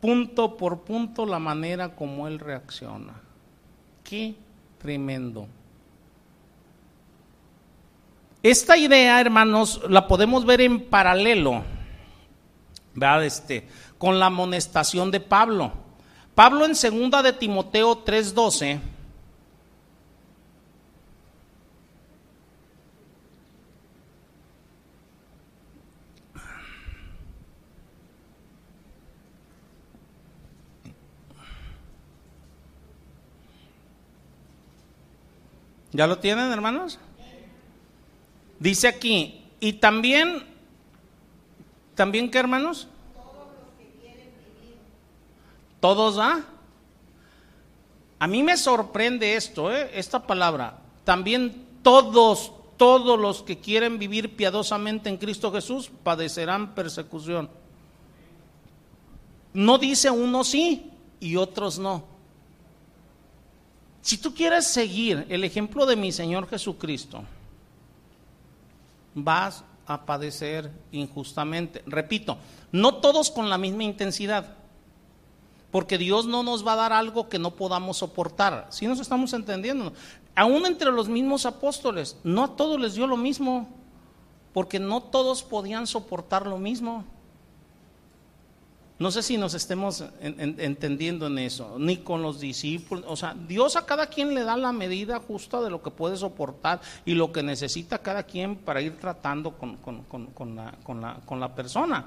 [0.00, 3.20] punto por punto la manera como él reacciona.
[4.10, 4.34] Qué
[4.80, 5.46] tremendo.
[8.42, 11.62] Esta idea, hermanos, la podemos ver en paralelo,
[12.92, 13.24] ¿verdad?
[13.24, 15.72] Este, con la amonestación de Pablo.
[16.34, 18.80] Pablo en segunda de Timoteo 3:12
[35.92, 36.98] ¿Ya lo tienen, hermanos?
[38.58, 40.44] Dice aquí, y también,
[41.94, 42.88] ¿también qué, hermanos?
[43.14, 44.76] Todos los que quieren vivir.
[45.80, 46.44] ¿Todos, ah?
[48.18, 49.90] A mí me sorprende esto, ¿eh?
[49.94, 50.78] esta palabra.
[51.04, 57.48] También todos, todos los que quieren vivir piadosamente en Cristo Jesús padecerán persecución.
[59.54, 62.04] No dice uno sí y otros no.
[64.02, 67.22] Si tú quieres seguir el ejemplo de mi Señor Jesucristo,
[69.14, 71.82] vas a padecer injustamente.
[71.86, 72.38] Repito,
[72.72, 74.56] no todos con la misma intensidad,
[75.70, 78.68] porque Dios no nos va a dar algo que no podamos soportar.
[78.70, 79.92] Si nos estamos entendiendo,
[80.34, 83.68] aún entre los mismos apóstoles, no a todos les dio lo mismo,
[84.52, 87.04] porque no todos podían soportar lo mismo.
[89.00, 93.06] No sé si nos estemos entendiendo en eso, ni con los discípulos.
[93.08, 96.18] O sea, Dios a cada quien le da la medida justa de lo que puede
[96.18, 99.78] soportar y lo que necesita cada quien para ir tratando con,
[101.40, 102.04] la, persona.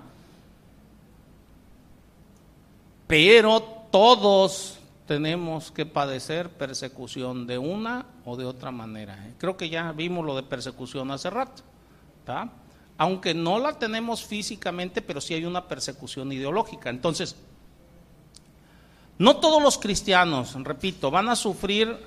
[3.08, 4.78] Pero todos
[5.08, 9.16] tenemos que padecer persecución de una o de otra manera.
[9.28, 9.34] ¿eh?
[9.40, 11.64] Creo que ya vimos lo de persecución hace rato.
[12.20, 12.52] ¿está?
[13.04, 16.90] Aunque no la tenemos físicamente, pero sí hay una persecución ideológica.
[16.90, 17.36] Entonces,
[19.18, 21.98] no todos los cristianos, repito, van a sufrir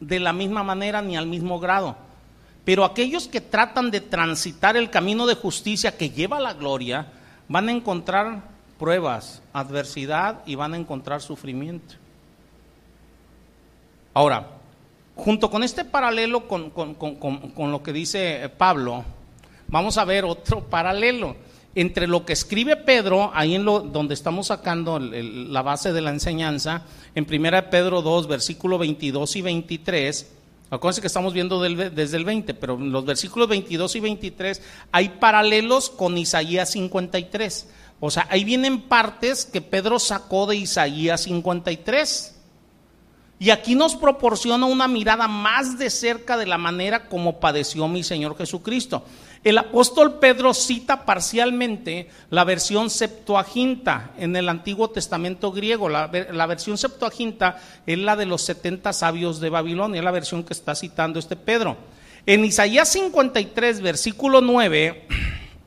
[0.00, 1.94] de la misma manera ni al mismo grado,
[2.64, 7.06] pero aquellos que tratan de transitar el camino de justicia que lleva a la gloria,
[7.46, 8.42] van a encontrar
[8.80, 11.94] pruebas, adversidad y van a encontrar sufrimiento.
[14.12, 14.48] Ahora,
[15.14, 19.04] junto con este paralelo con, con lo que dice Pablo,
[19.72, 21.34] vamos a ver otro paralelo
[21.74, 26.10] entre lo que escribe Pedro, ahí en lo donde estamos sacando la base de la
[26.10, 26.82] enseñanza,
[27.14, 30.32] en 1 Pedro 2, versículo 22 y 23.
[30.68, 34.62] Acuérdense que estamos viendo desde el 20, pero en los versículos 22 y 23
[34.92, 37.68] hay paralelos con Isaías 53.
[38.00, 42.36] O sea, ahí vienen partes que Pedro sacó de Isaías 53.
[43.38, 48.04] Y aquí nos proporciona una mirada más de cerca de la manera como padeció mi
[48.04, 49.04] Señor Jesucristo.
[49.44, 55.88] El apóstol Pedro cita parcialmente la versión Septuaginta en el Antiguo Testamento griego.
[55.88, 60.76] La, versión Septuaginta es la de los 70 sabios de Babilonia, la versión que está
[60.76, 61.76] citando este Pedro.
[62.24, 65.08] En Isaías 53, versículo 9,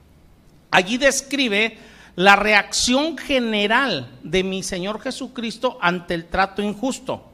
[0.72, 1.78] allí describe
[2.16, 7.26] la reacción general de mi Señor Jesucristo ante el trato injusto.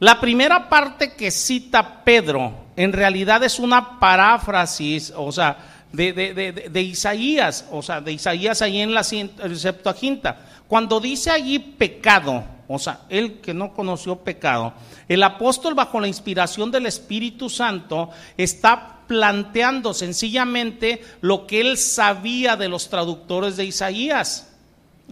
[0.00, 5.56] La primera parte que cita Pedro en realidad es una paráfrasis, o sea,
[5.92, 10.36] de, Isaías, o sea, de Isaías ahí en la Septuaginta.
[10.68, 14.74] Cuando dice allí pecado, o sea, él que no conoció pecado,
[15.08, 22.56] el apóstol bajo la inspiración del Espíritu Santo está planteando sencillamente lo que él sabía
[22.56, 24.52] de los traductores de Isaías.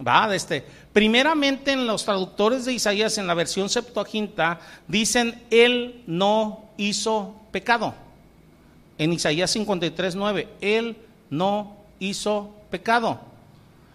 [0.05, 4.59] Va, este, primeramente en los traductores de Isaías en la versión Septuaginta
[4.89, 7.93] dicen él no hizo pecado.
[8.97, 10.97] En Isaías 53, 9, él
[11.29, 13.19] no hizo pecado.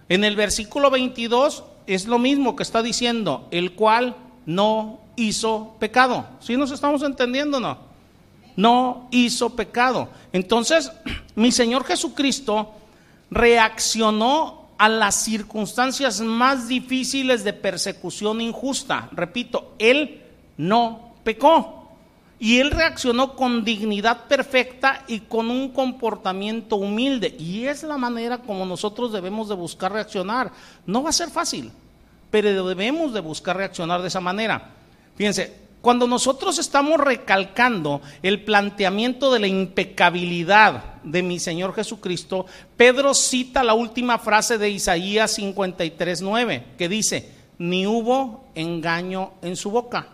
[0.08, 4.16] En el versículo 22 es lo mismo que está diciendo, el cual
[4.46, 6.26] no hizo pecado.
[6.40, 7.78] ¿Sí nos estamos entendiendo no?
[8.56, 10.08] No hizo pecado.
[10.32, 10.92] Entonces,
[11.34, 12.72] mi Señor Jesucristo
[13.30, 19.08] reaccionó a las circunstancias más difíciles de persecución injusta.
[19.12, 20.22] Repito, Él
[20.56, 21.79] no pecó.
[22.42, 27.36] Y él reaccionó con dignidad perfecta y con un comportamiento humilde.
[27.38, 30.50] Y es la manera como nosotros debemos de buscar reaccionar.
[30.86, 31.70] No va a ser fácil,
[32.30, 34.70] pero debemos de buscar reaccionar de esa manera.
[35.16, 43.12] Fíjense, cuando nosotros estamos recalcando el planteamiento de la impecabilidad de mi Señor Jesucristo, Pedro
[43.12, 50.06] cita la última frase de Isaías 53.9, que dice, ni hubo engaño en su boca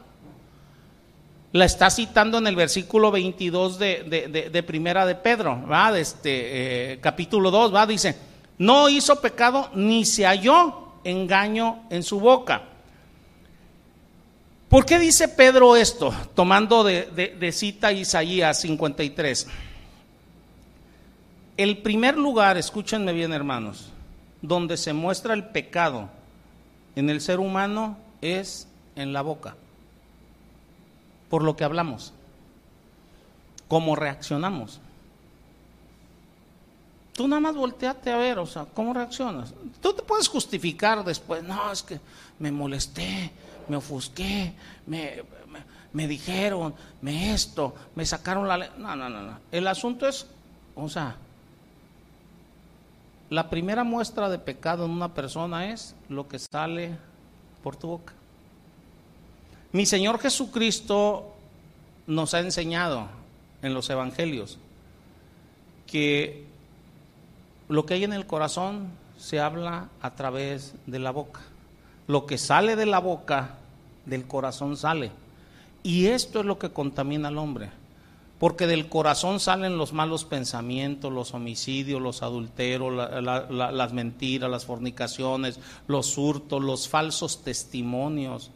[1.57, 5.93] la está citando en el versículo 22 de, Primera de Pedro, ¿va?
[5.93, 7.87] De este eh, capítulo 2, ¿va?
[7.87, 8.17] Dice,
[8.59, 12.63] no hizo pecado ni se halló engaño en su boca.
[14.69, 16.13] ¿Por qué dice Pedro esto?
[16.35, 19.47] Tomando de, cita Isaías 53.
[21.57, 23.93] El primer lugar, escúchenme bien hermanos,
[24.43, 26.11] donde se muestra el pecado
[26.97, 29.57] en el ser humano es en la boca
[31.29, 32.13] por lo que hablamos,
[33.69, 34.81] cómo reaccionamos.
[37.13, 39.55] Tú nada más volteate a ver, o sea, ¿cómo reaccionas?
[39.81, 41.99] Tú te puedes justificar después, no, es que
[42.39, 43.31] me molesté,
[43.69, 44.53] me ofusqué,
[44.87, 45.25] me,
[45.93, 48.59] me, dijeron, me esto, me sacaron la...
[48.77, 49.39] No, no, no, no.
[49.51, 50.27] El asunto es,
[50.75, 51.17] o sea,
[53.31, 56.99] la primera muestra de pecado en una persona es lo que sale
[57.63, 58.13] por tu boca.
[59.73, 61.35] Mi Señor Jesucristo
[62.07, 63.09] nos ha enseñado
[63.63, 64.59] en los evangelios
[65.87, 66.45] que
[67.69, 71.41] lo que hay en el corazón se habla a través de la boca.
[72.07, 73.57] Lo que sale de la boca,
[74.05, 75.11] del corazón sale.
[75.83, 77.71] Y esto es lo que contamina al hombre.
[78.39, 85.59] Porque del corazón salen los malos pensamientos, los homicidios, los adulteros, las mentiras, las fornicaciones,
[85.89, 88.51] los hurtos, los falsos testimonios,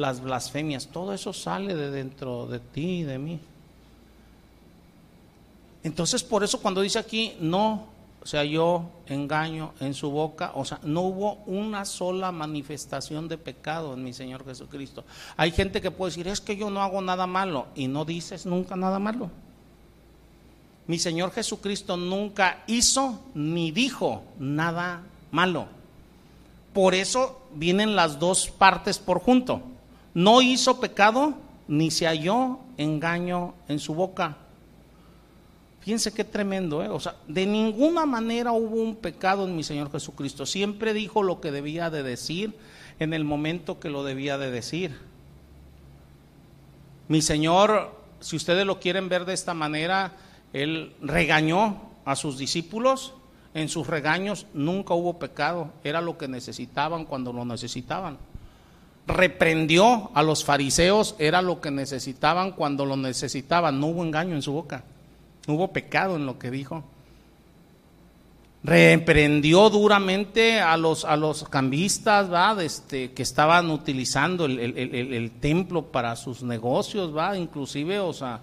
[0.00, 3.40] las blasfemias, todo eso sale de dentro de ti y de mí.
[5.82, 7.88] Entonces, por eso cuando dice aquí, no
[8.22, 13.94] sea yo engaño en su boca, o sea, no hubo una sola manifestación de pecado
[13.94, 15.04] en mi Señor Jesucristo.
[15.36, 18.44] Hay gente que puede decir, es que yo no hago nada malo, y no dices
[18.44, 19.30] nunca nada malo.
[20.86, 25.66] Mi Señor Jesucristo nunca hizo ni dijo nada malo.
[26.74, 29.62] Por eso vienen las dos partes por junto
[30.14, 31.34] no hizo pecado
[31.68, 34.36] ni se halló engaño en su boca.
[35.80, 36.88] Fíjense qué tremendo, ¿eh?
[36.88, 40.44] O sea, de ninguna manera hubo un pecado en mi Señor Jesucristo.
[40.44, 42.54] Siempre dijo lo que debía de decir
[42.98, 44.98] en el momento que lo debía de decir.
[47.08, 50.16] Mi Señor, si ustedes lo quieren ver de esta manera,
[50.52, 53.14] Él regañó a sus discípulos.
[53.54, 55.72] En sus regaños nunca hubo pecado.
[55.82, 58.18] Era lo que necesitaban cuando lo necesitaban
[59.10, 64.42] reprendió a los fariseos, era lo que necesitaban cuando lo necesitaban, no hubo engaño en
[64.42, 64.84] su boca,
[65.46, 66.84] no hubo pecado en lo que dijo.
[68.62, 72.28] Reprendió duramente a los, a los cambistas
[72.60, 77.36] Este, que estaban utilizando el, templo para sus negocios, ¿va?
[77.36, 78.40] inclusive, o sea,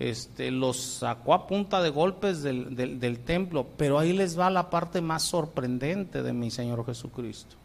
[0.00, 4.70] este, los sacó a punta de golpes del, del templo, pero ahí les va la
[4.70, 7.59] parte más sorprendente de mi Señor Jesucristo.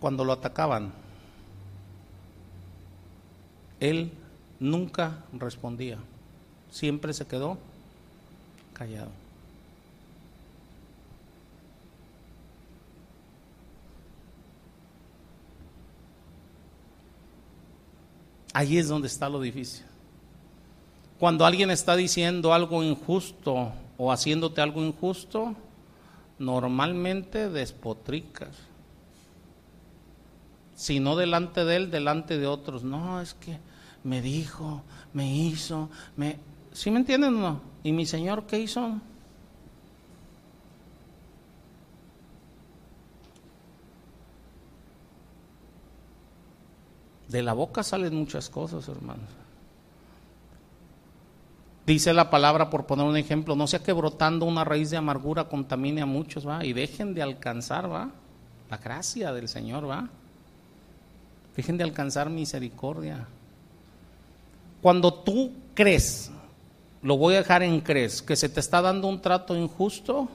[0.00, 0.92] Cuando lo atacaban,
[3.78, 4.10] él
[4.58, 5.98] nunca respondía,
[6.70, 7.58] siempre se quedó
[8.72, 9.10] callado.
[18.52, 19.84] Allí es donde está lo difícil.
[21.18, 25.54] Cuando alguien está diciendo algo injusto o haciéndote algo injusto,
[26.38, 28.69] normalmente despotricas.
[30.80, 32.84] Si no delante de él, delante de otros.
[32.84, 33.58] No, es que
[34.02, 34.82] me dijo,
[35.12, 36.38] me hizo, me...
[36.72, 37.60] ¿Sí me entienden o no?
[37.82, 38.98] ¿Y mi Señor qué hizo?
[47.28, 49.28] De la boca salen muchas cosas, hermanos.
[51.84, 55.44] Dice la palabra, por poner un ejemplo, no sea que brotando una raíz de amargura
[55.44, 56.64] contamine a muchos, ¿va?
[56.64, 58.12] Y dejen de alcanzar, ¿va?
[58.70, 60.08] La gracia del Señor, ¿va?
[61.56, 63.26] Dejen de alcanzar misericordia.
[64.80, 66.30] Cuando tú crees,
[67.02, 70.28] lo voy a dejar en crees, que se te está dando un trato injusto,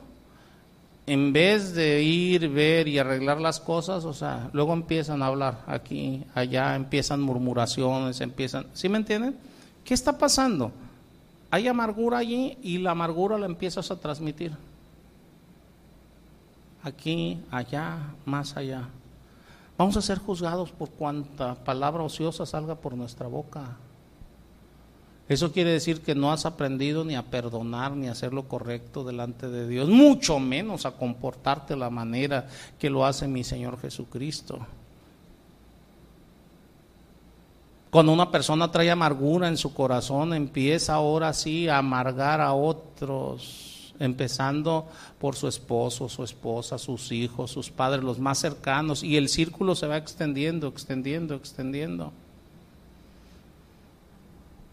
[1.07, 5.59] en vez de ir, ver y arreglar las cosas, o sea, luego empiezan a hablar
[5.67, 9.35] aquí, allá, empiezan murmuraciones, empiezan, ¿sí me entienden?
[9.83, 10.71] ¿Qué está pasando?
[11.51, 14.51] Hay amargura allí y la amargura la empiezas a transmitir.
[16.81, 18.87] Aquí, allá, más allá.
[19.77, 23.77] Vamos a ser juzgados por cuanta palabra ociosa salga por nuestra boca.
[25.27, 29.03] Eso quiere decir que no has aprendido ni a perdonar ni a hacer lo correcto
[29.03, 32.47] delante de Dios, mucho menos a comportarte la manera
[32.77, 34.60] que lo hace mi Señor Jesucristo.
[37.89, 43.64] Cuando una persona trae amargura en su corazón, empieza ahora sí a amargar a otros,
[43.99, 44.88] empezando
[45.19, 49.76] por su esposo, su esposa, sus hijos, sus padres, los más cercanos, y el círculo
[49.76, 52.11] se va extendiendo, extendiendo, extendiendo.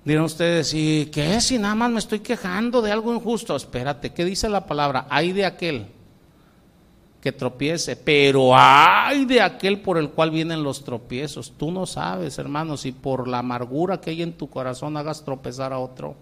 [0.04, 1.40] Dirán ustedes, ¿y qué?
[1.40, 3.54] Si nada más me estoy quejando de algo injusto.
[3.54, 5.06] Espérate, ¿qué dice la palabra?
[5.08, 5.86] Hay de aquel
[7.20, 11.52] que tropiece, pero hay de aquel por el cual vienen los tropiezos.
[11.56, 15.72] Tú no sabes, hermano, si por la amargura que hay en tu corazón hagas tropezar
[15.72, 16.16] a otro.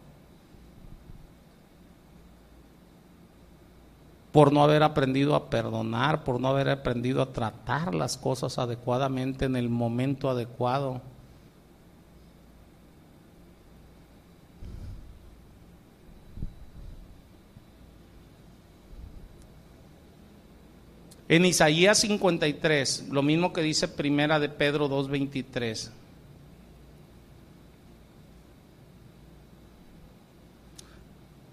[4.32, 9.44] Por no haber aprendido a perdonar, por no haber aprendido a tratar las cosas adecuadamente
[9.44, 11.02] en el momento adecuado.
[21.30, 25.92] En Isaías 53, lo mismo que dice Primera de Pedro 2:23.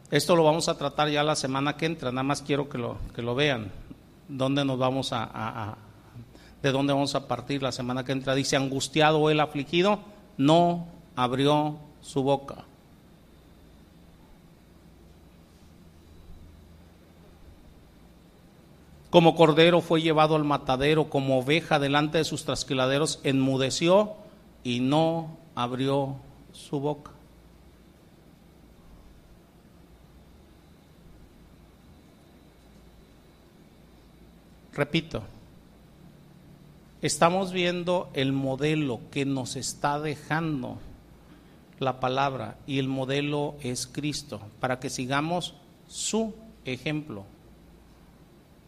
[0.09, 2.97] Esto lo vamos a tratar ya la semana que entra, nada más quiero que lo,
[3.13, 3.71] que lo vean.
[4.29, 5.75] ¿Dónde nos vamos a,
[6.61, 8.33] de dónde vamos a partir la semana que entra?
[8.33, 9.99] Dice, angustiado el afligido,
[10.37, 12.63] no abrió su boca.
[19.09, 24.13] Como cordero fue llevado al matadero, como oveja delante de sus trasquiladeros, enmudeció
[24.63, 26.15] y no abrió
[26.53, 27.16] su boca.
[34.77, 35.23] Repito,
[37.01, 40.77] estamos viendo el modelo que nos está dejando
[41.79, 45.55] la palabra y el modelo es Cristo, para que sigamos
[45.87, 47.25] su ejemplo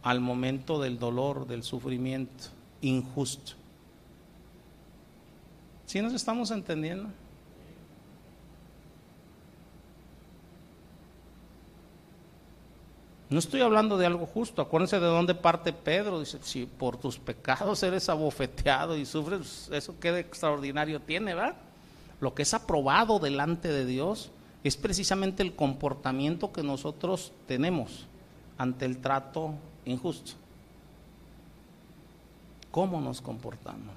[0.01, 2.45] al momento del dolor, del sufrimiento
[2.81, 3.51] injusto.
[5.85, 7.09] ¿Sí nos estamos entendiendo?
[13.29, 14.61] No estoy hablando de algo justo.
[14.61, 16.19] Acuérdense de dónde parte Pedro.
[16.19, 21.55] Dice, si por tus pecados eres abofeteado y sufres, eso qué de extraordinario tiene, ¿verdad?
[22.19, 24.31] Lo que es aprobado delante de Dios
[24.63, 28.07] es precisamente el comportamiento que nosotros tenemos
[28.57, 29.53] ante el trato
[29.85, 30.31] injusto.
[32.71, 33.95] ¿Cómo nos comportamos?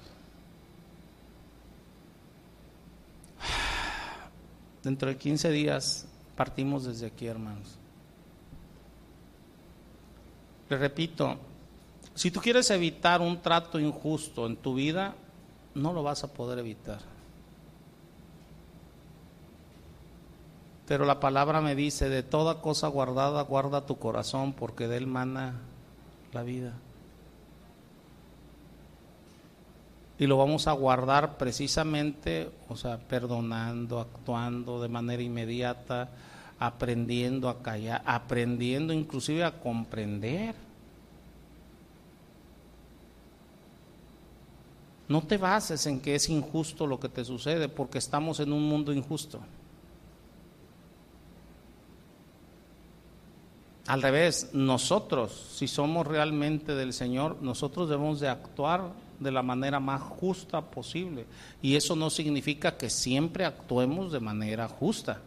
[4.83, 6.05] Dentro de 15 días
[6.35, 7.82] partimos desde aquí, hermanos.
[10.73, 11.37] Le repito,
[12.15, 15.13] si tú quieres evitar un trato injusto en tu vida,
[15.75, 16.97] no lo vas a poder evitar.
[20.87, 25.05] Pero la palabra me dice, de toda cosa guardada, guarda tu corazón, porque de él
[25.05, 25.59] mana
[26.33, 26.73] la vida.
[30.17, 36.09] Y lo vamos a guardar precisamente, o sea, perdonando, actuando de manera inmediata,
[36.59, 40.55] aprendiendo a callar, aprendiendo inclusive a comprender.
[45.07, 48.67] No te bases en que es injusto lo que te sucede, porque estamos en un
[48.67, 49.39] mundo injusto.
[53.85, 59.79] Al revés, nosotros, si somos realmente del Señor, nosotros debemos de actuar de la manera
[59.79, 61.25] más justa posible.
[61.61, 65.19] Y eso no significa que siempre actuemos de manera justa.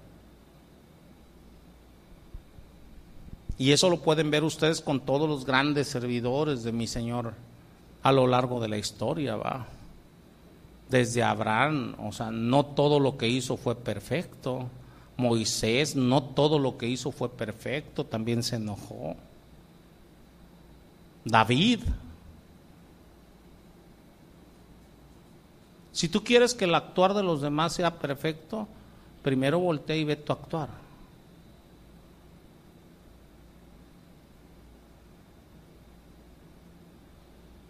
[3.58, 7.34] Y eso lo pueden ver ustedes con todos los grandes servidores de mi Señor
[8.02, 9.66] a lo largo de la historia, va.
[10.88, 14.68] Desde Abraham, o sea, no todo lo que hizo fue perfecto.
[15.16, 19.16] Moisés, no todo lo que hizo fue perfecto, también se enojó.
[21.24, 21.80] David.
[25.90, 28.68] Si tú quieres que el actuar de los demás sea perfecto,
[29.22, 30.85] primero voltea y ve tu actuar.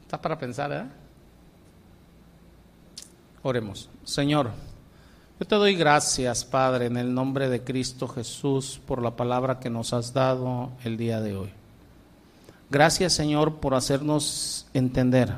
[0.06, 0.84] Está para pensar, ¿eh?
[3.42, 3.90] Oremos.
[4.04, 4.52] Señor,
[5.40, 9.68] yo te doy gracias, Padre, en el nombre de Cristo Jesús, por la palabra que
[9.68, 11.50] nos has dado el día de hoy.
[12.70, 15.34] Gracias, Señor, por hacernos entender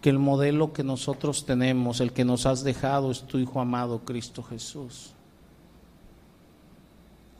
[0.00, 4.02] que el modelo que nosotros tenemos, el que nos has dejado, es tu Hijo amado,
[4.04, 5.10] Cristo Jesús.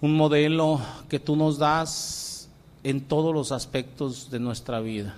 [0.01, 2.49] Un modelo que tú nos das
[2.83, 5.15] en todos los aspectos de nuestra vida.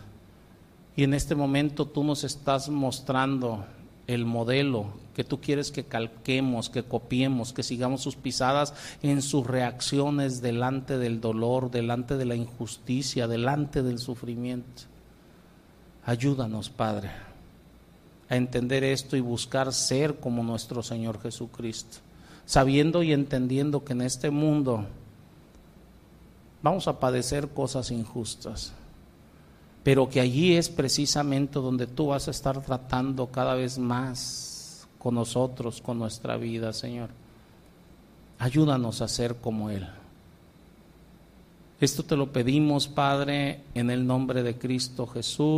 [0.97, 3.65] Y en este momento tú nos estás mostrando
[4.07, 9.47] el modelo que tú quieres que calquemos, que copiemos, que sigamos sus pisadas en sus
[9.47, 14.83] reacciones delante del dolor, delante de la injusticia, delante del sufrimiento.
[16.05, 17.11] Ayúdanos, Padre,
[18.29, 21.99] a entender esto y buscar ser como nuestro Señor Jesucristo,
[22.45, 24.87] sabiendo y entendiendo que en este mundo
[26.63, 28.73] vamos a padecer cosas injustas
[29.83, 35.17] pero que allí es precisamente donde tú vas a estar tratando cada vez más con
[35.17, 37.11] nosotros, con nuestra vida, Señor.
[38.39, 39.89] Ayúdanos a ser como Él.
[41.81, 45.51] Esto te lo pedimos, Padre, en el nombre de Cristo Jesús.